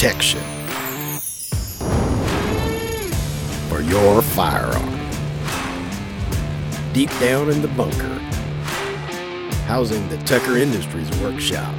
protection 0.00 0.40
for 3.68 3.82
your 3.82 4.22
firearm. 4.22 4.98
Deep 6.94 7.10
down 7.20 7.50
in 7.50 7.60
the 7.60 7.68
bunker 7.76 8.18
housing 9.66 10.08
the 10.08 10.16
Tucker 10.24 10.56
Industries 10.56 11.10
workshop. 11.20 11.74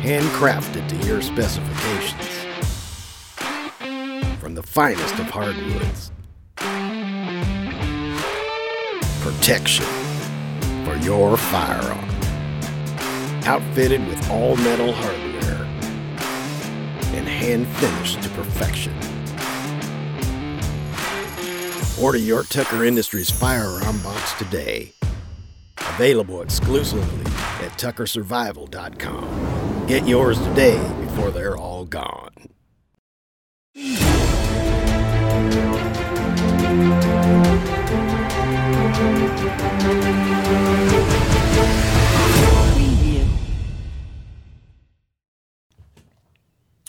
Handcrafted 0.00 0.88
to 0.90 1.08
your 1.08 1.20
specifications. 1.20 2.46
From 4.38 4.54
the 4.54 4.62
finest 4.62 5.18
of 5.18 5.28
hardwoods. 5.28 6.12
Protection 9.22 9.86
for 10.84 10.94
your 10.98 11.36
firearm. 11.36 12.08
Outfitted 13.44 14.06
with 14.06 14.30
all 14.30 14.54
metal 14.54 14.92
hardware. 14.92 15.19
And 17.42 17.66
hand 17.66 17.76
finished 17.78 18.22
to 18.22 18.28
perfection. 18.30 18.94
Order 22.02 22.18
your 22.18 22.44
Tucker 22.44 22.84
Industries 22.84 23.30
firearm 23.30 23.98
box 24.02 24.32
today 24.34 24.92
Available 26.00 26.42
exclusively 26.42 27.24
at 27.64 27.72
TuckerSurvival.com. 27.72 29.86
Get 29.86 30.08
yours 30.08 30.38
today 30.38 30.78
before 31.00 31.30
they're 31.30 31.58
all 31.58 31.84
gone. 31.84 32.30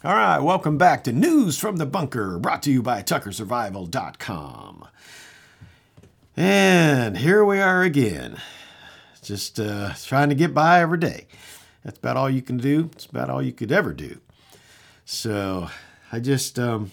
All 0.03 0.15
right, 0.15 0.39
welcome 0.39 0.79
back 0.79 1.03
to 1.03 1.11
News 1.11 1.59
from 1.59 1.77
the 1.77 1.85
Bunker, 1.85 2.39
brought 2.39 2.63
to 2.63 2.71
you 2.71 2.81
by 2.81 3.03
TuckerSurvival.com. 3.03 4.87
And 6.35 7.17
here 7.19 7.45
we 7.45 7.59
are 7.59 7.83
again 7.83 8.41
just 9.21 9.59
uh, 9.59 9.93
trying 10.03 10.29
to 10.29 10.35
get 10.35 10.55
by 10.55 10.81
every 10.81 10.97
day. 10.97 11.27
That's 11.83 11.99
about 11.99 12.17
all 12.17 12.31
you 12.31 12.41
can 12.41 12.57
do. 12.57 12.89
It's 12.93 13.05
about 13.05 13.29
all 13.29 13.43
you 13.43 13.51
could 13.51 13.71
ever 13.71 13.93
do. 13.93 14.17
So 15.05 15.69
I 16.11 16.19
just, 16.19 16.57
um, 16.57 16.89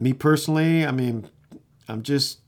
me 0.00 0.12
personally, 0.12 0.84
I 0.84 0.90
mean, 0.90 1.30
I'm 1.86 2.02
just 2.02 2.40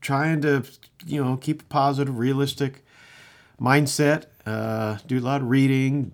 trying 0.00 0.40
to, 0.40 0.64
you 1.06 1.22
know, 1.22 1.36
keep 1.36 1.62
a 1.62 1.66
positive, 1.66 2.18
realistic 2.18 2.84
mindset. 3.60 4.24
Uh, 4.44 4.98
do 5.06 5.20
a 5.20 5.20
lot 5.20 5.42
of 5.42 5.48
reading. 5.48 6.12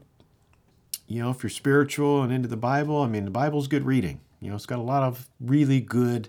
You 1.10 1.20
know, 1.20 1.30
if 1.30 1.42
you're 1.42 1.50
spiritual 1.50 2.22
and 2.22 2.32
into 2.32 2.46
the 2.46 2.56
Bible, 2.56 3.02
I 3.02 3.08
mean, 3.08 3.24
the 3.24 3.32
Bible's 3.32 3.66
good 3.66 3.84
reading. 3.84 4.20
You 4.40 4.48
know, 4.48 4.54
it's 4.54 4.64
got 4.64 4.78
a 4.78 4.82
lot 4.82 5.02
of 5.02 5.28
really 5.40 5.80
good 5.80 6.28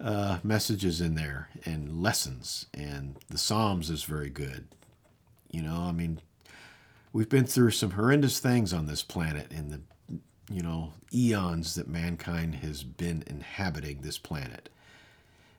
uh, 0.00 0.38
messages 0.44 1.00
in 1.00 1.16
there 1.16 1.48
and 1.64 2.00
lessons, 2.00 2.66
and 2.72 3.16
the 3.28 3.36
Psalms 3.36 3.90
is 3.90 4.04
very 4.04 4.30
good. 4.30 4.68
You 5.50 5.62
know, 5.62 5.86
I 5.88 5.90
mean, 5.90 6.20
we've 7.12 7.28
been 7.28 7.46
through 7.46 7.72
some 7.72 7.90
horrendous 7.90 8.38
things 8.38 8.72
on 8.72 8.86
this 8.86 9.02
planet 9.02 9.50
in 9.50 9.70
the 9.70 9.80
you 10.48 10.62
know 10.62 10.92
eons 11.12 11.74
that 11.74 11.88
mankind 11.88 12.56
has 12.56 12.84
been 12.84 13.24
inhabiting 13.26 14.02
this 14.02 14.18
planet. 14.18 14.68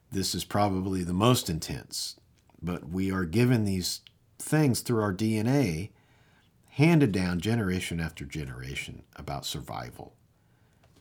This 0.09 0.33
is 0.33 0.45
probably 0.45 1.03
the 1.03 1.11
most 1.11 1.49
intense, 1.49 2.15
but 2.61 2.87
we 2.87 3.11
are 3.11 3.25
given 3.25 3.65
these 3.65 3.99
things 4.39 4.79
through 4.79 5.01
our 5.01 5.13
DNA 5.13 5.89
handed 6.77 7.11
down 7.11 7.39
generation 7.39 7.99
after 7.99 8.23
generation 8.23 9.01
about 9.15 9.43
survival. 9.43 10.13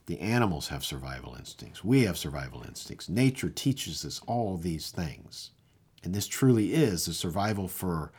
The 0.06 0.18
animals 0.20 0.68
have 0.68 0.82
survival 0.82 1.34
instincts. 1.34 1.84
We 1.84 2.04
have 2.04 2.16
survival 2.16 2.64
instincts. 2.66 3.10
Nature 3.10 3.50
teaches 3.50 4.02
us 4.02 4.22
all 4.26 4.56
these 4.56 4.90
things. 4.90 5.50
And 6.02 6.14
this 6.14 6.26
truly 6.26 6.72
is 6.72 7.06
a 7.06 7.12
survival 7.12 7.68
for 7.68 8.10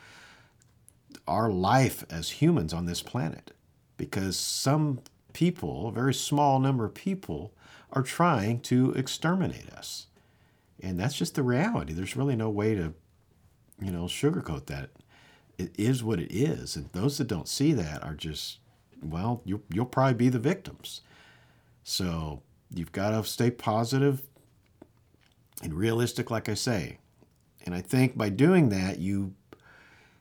our 1.27 1.49
life 1.49 2.05
as 2.11 2.29
humans 2.29 2.75
on 2.75 2.85
this 2.85 3.01
planet. 3.01 3.53
Because 3.97 4.37
some 4.37 4.99
people, 5.33 5.87
a 5.87 5.91
very 5.91 6.13
small 6.13 6.59
number 6.59 6.85
of 6.85 6.93
people, 6.93 7.55
are 7.91 8.03
trying 8.03 8.59
to 8.59 8.91
exterminate 8.91 9.71
us. 9.71 10.05
And 10.79 10.99
that's 10.99 11.17
just 11.17 11.33
the 11.33 11.41
reality. 11.41 11.93
There's 11.93 12.15
really 12.15 12.35
no 12.35 12.51
way 12.51 12.75
to, 12.75 12.93
you 13.81 13.91
know, 13.91 14.03
sugarcoat 14.03 14.67
that. 14.67 14.91
It 15.57 15.71
is 15.77 16.03
what 16.03 16.19
it 16.19 16.31
is. 16.31 16.75
And 16.75 16.89
those 16.91 17.17
that 17.17 17.27
don't 17.27 17.47
see 17.47 17.73
that 17.73 18.03
are 18.03 18.13
just, 18.13 18.59
well, 19.01 19.41
you'll, 19.45 19.63
you'll 19.73 19.85
probably 19.85 20.13
be 20.13 20.29
the 20.29 20.39
victims. 20.39 21.01
So 21.83 22.41
you've 22.73 22.91
got 22.91 23.11
to 23.11 23.23
stay 23.23 23.49
positive 23.49 24.21
and 25.63 25.73
realistic, 25.73 26.29
like 26.29 26.47
I 26.49 26.53
say. 26.53 26.99
And 27.65 27.73
I 27.73 27.81
think 27.81 28.17
by 28.17 28.29
doing 28.29 28.69
that, 28.69 28.99
you 28.99 29.33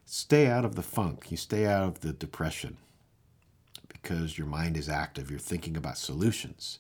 stay 0.05 0.47
out 0.47 0.65
of 0.65 0.75
the 0.75 0.83
funk, 0.83 1.31
you 1.31 1.37
stay 1.37 1.67
out 1.67 1.83
of 1.83 2.01
the 2.01 2.13
depression 2.13 2.77
because 3.89 4.39
your 4.39 4.47
mind 4.47 4.77
is 4.77 4.89
active, 4.89 5.31
you're 5.31 5.39
thinking 5.39 5.77
about 5.77 5.99
solutions. 5.99 6.79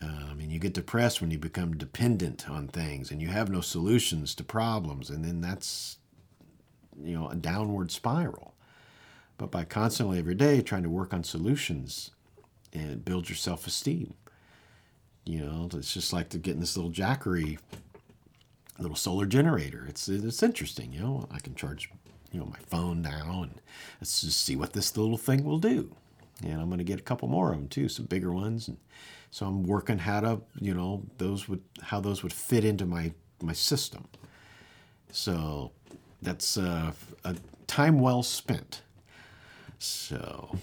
Um, 0.00 0.38
and 0.40 0.52
you 0.52 0.58
get 0.58 0.74
depressed 0.74 1.20
when 1.20 1.30
you 1.30 1.38
become 1.38 1.76
dependent 1.76 2.48
on 2.50 2.68
things 2.68 3.10
and 3.10 3.20
you 3.22 3.28
have 3.28 3.50
no 3.50 3.60
solutions 3.60 4.34
to 4.34 4.44
problems, 4.44 5.10
and 5.10 5.24
then 5.24 5.40
that's 5.40 5.96
you 7.02 7.18
know 7.18 7.28
a 7.28 7.36
downward 7.36 7.90
spiral. 7.90 8.54
But 9.38 9.50
by 9.50 9.64
constantly 9.64 10.18
every 10.18 10.34
day 10.34 10.62
trying 10.62 10.84
to 10.84 10.88
work 10.88 11.12
on 11.12 11.22
solutions 11.22 12.10
and 12.72 13.04
build 13.04 13.28
your 13.28 13.36
self-esteem, 13.36 14.14
you 15.24 15.40
know, 15.40 15.68
it's 15.74 15.92
just 15.92 16.12
like 16.12 16.30
to 16.30 16.38
getting 16.38 16.60
this 16.60 16.76
little 16.76 16.90
Jackery 16.90 17.58
little 18.78 18.96
solar 18.96 19.26
generator. 19.26 19.84
It's 19.88 20.08
it's 20.08 20.42
interesting, 20.42 20.92
you 20.92 21.00
know. 21.00 21.28
I 21.30 21.38
can 21.38 21.54
charge 21.54 21.90
you 22.32 22.40
know 22.40 22.46
my 22.46 22.58
phone 22.68 23.02
now, 23.02 23.42
and 23.42 23.60
let's 24.00 24.20
just 24.20 24.40
see 24.40 24.56
what 24.56 24.72
this 24.72 24.96
little 24.96 25.18
thing 25.18 25.44
will 25.44 25.58
do. 25.58 25.94
And 26.44 26.60
I'm 26.60 26.68
going 26.68 26.78
to 26.78 26.84
get 26.84 26.98
a 26.98 27.02
couple 27.02 27.28
more 27.28 27.50
of 27.52 27.58
them 27.58 27.68
too, 27.68 27.88
some 27.88 28.06
bigger 28.06 28.32
ones, 28.32 28.68
and 28.68 28.76
so 29.30 29.46
I'm 29.46 29.64
working 29.64 29.98
how 29.98 30.20
to, 30.20 30.40
you 30.60 30.74
know, 30.74 31.02
those 31.18 31.48
would 31.48 31.62
how 31.82 32.00
those 32.00 32.22
would 32.22 32.32
fit 32.32 32.64
into 32.64 32.86
my 32.86 33.12
my 33.42 33.52
system. 33.52 34.06
So 35.10 35.72
that's 36.22 36.56
uh, 36.56 36.92
a 37.24 37.36
time 37.66 38.00
well 38.00 38.22
spent. 38.22 38.82
So, 39.78 40.58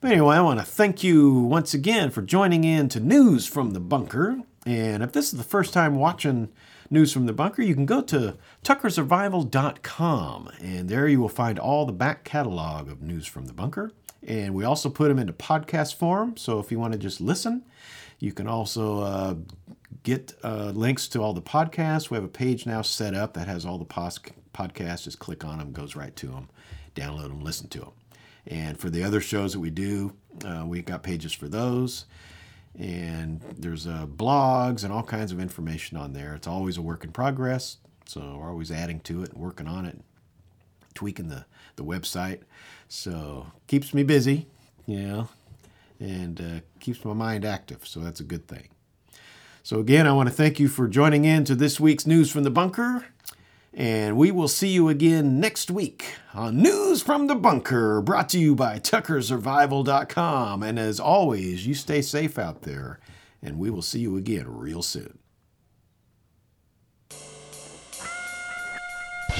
but 0.00 0.12
anyway, 0.12 0.36
I 0.36 0.40
want 0.40 0.60
to 0.60 0.64
thank 0.64 1.02
you 1.02 1.32
once 1.32 1.74
again 1.74 2.10
for 2.10 2.22
joining 2.22 2.64
in 2.64 2.88
to 2.90 3.00
News 3.00 3.46
from 3.46 3.72
the 3.72 3.80
Bunker. 3.80 4.42
And 4.66 5.02
if 5.02 5.12
this 5.12 5.32
is 5.32 5.38
the 5.38 5.44
first 5.44 5.72
time 5.72 5.96
watching 5.96 6.50
News 6.90 7.12
from 7.12 7.26
the 7.26 7.32
Bunker, 7.32 7.62
you 7.62 7.74
can 7.74 7.86
go 7.86 8.00
to 8.02 8.36
tuckersurvival.com, 8.64 10.50
and 10.60 10.88
there 10.88 11.08
you 11.08 11.20
will 11.20 11.28
find 11.28 11.58
all 11.58 11.86
the 11.86 11.92
back 11.92 12.24
catalog 12.24 12.88
of 12.88 13.02
News 13.02 13.26
from 13.26 13.46
the 13.46 13.52
Bunker. 13.52 13.92
And 14.26 14.54
we 14.54 14.64
also 14.64 14.90
put 14.90 15.08
them 15.08 15.18
into 15.18 15.32
podcast 15.32 15.94
form, 15.94 16.36
so 16.36 16.58
if 16.58 16.70
you 16.70 16.78
want 16.78 16.92
to 16.92 16.98
just 16.98 17.20
listen, 17.20 17.62
you 18.18 18.32
can 18.32 18.46
also 18.46 19.00
uh, 19.00 19.34
get 20.02 20.34
uh, 20.42 20.72
links 20.74 21.08
to 21.08 21.22
all 21.22 21.32
the 21.32 21.42
podcasts. 21.42 22.10
We 22.10 22.16
have 22.16 22.24
a 22.24 22.28
page 22.28 22.66
now 22.66 22.82
set 22.82 23.14
up 23.14 23.34
that 23.34 23.48
has 23.48 23.64
all 23.64 23.78
the 23.78 23.84
pos- 23.84 24.20
podcasts. 24.54 25.04
Just 25.04 25.18
click 25.18 25.44
on 25.44 25.58
them, 25.58 25.72
goes 25.72 25.96
right 25.96 26.14
to 26.16 26.26
them, 26.28 26.48
download 26.94 27.28
them, 27.28 27.42
listen 27.42 27.68
to 27.68 27.80
them. 27.80 27.92
And 28.46 28.78
for 28.78 28.88
the 28.88 29.04
other 29.04 29.20
shows 29.20 29.52
that 29.52 29.60
we 29.60 29.70
do, 29.70 30.14
uh, 30.44 30.64
we've 30.66 30.84
got 30.84 31.02
pages 31.02 31.32
for 31.32 31.48
those. 31.48 32.06
And 32.78 33.40
there's 33.58 33.86
uh, 33.86 34.06
blogs 34.06 34.84
and 34.84 34.92
all 34.92 35.02
kinds 35.02 35.32
of 35.32 35.40
information 35.40 35.96
on 35.96 36.12
there. 36.12 36.34
It's 36.34 36.46
always 36.46 36.76
a 36.76 36.82
work 36.82 37.04
in 37.04 37.12
progress. 37.12 37.78
So 38.06 38.38
we're 38.40 38.48
always 38.48 38.70
adding 38.70 39.00
to 39.00 39.22
it 39.22 39.32
and 39.32 39.38
working 39.42 39.66
on 39.66 39.84
it, 39.84 40.00
tweaking 40.94 41.28
the, 41.28 41.44
the 41.76 41.84
website. 41.84 42.40
So 42.88 43.48
keeps 43.66 43.92
me 43.92 44.02
busy, 44.02 44.46
you 44.86 45.00
know, 45.00 45.28
and 46.00 46.40
uh, 46.40 46.60
keeps 46.80 47.04
my 47.04 47.12
mind 47.12 47.44
active. 47.44 47.86
So 47.86 48.00
that's 48.00 48.20
a 48.20 48.24
good 48.24 48.48
thing. 48.48 48.68
So, 49.62 49.80
again, 49.80 50.06
I 50.06 50.12
want 50.12 50.28
to 50.28 50.34
thank 50.34 50.58
you 50.58 50.68
for 50.68 50.88
joining 50.88 51.24
in 51.24 51.44
to 51.44 51.54
this 51.54 51.78
week's 51.78 52.06
News 52.06 52.30
from 52.30 52.44
the 52.44 52.50
Bunker. 52.50 53.04
And 53.74 54.16
we 54.16 54.30
will 54.30 54.48
see 54.48 54.68
you 54.68 54.88
again 54.88 55.38
next 55.38 55.70
week 55.70 56.14
on 56.34 56.60
News 56.60 57.02
from 57.02 57.26
the 57.28 57.36
Bunker, 57.36 58.00
brought 58.00 58.28
to 58.30 58.38
you 58.38 58.54
by 58.54 58.78
TuckerSurvival.com. 58.78 60.62
And 60.62 60.78
as 60.78 60.98
always, 60.98 61.66
you 61.66 61.74
stay 61.74 62.02
safe 62.02 62.38
out 62.38 62.62
there, 62.62 62.98
and 63.40 63.58
we 63.58 63.70
will 63.70 63.82
see 63.82 64.00
you 64.00 64.16
again 64.16 64.46
real 64.48 64.82
soon. 64.82 65.18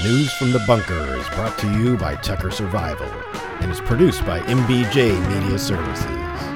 News 0.01 0.31
from 0.35 0.53
the 0.53 0.63
Bunker 0.65 1.17
is 1.17 1.27
brought 1.29 1.57
to 1.57 1.69
you 1.77 1.97
by 1.97 2.15
Tucker 2.15 2.51
Survival 2.51 3.11
and 3.59 3.69
is 3.69 3.81
produced 3.81 4.25
by 4.25 4.39
MBJ 4.39 5.19
Media 5.27 5.59
Services. 5.59 6.48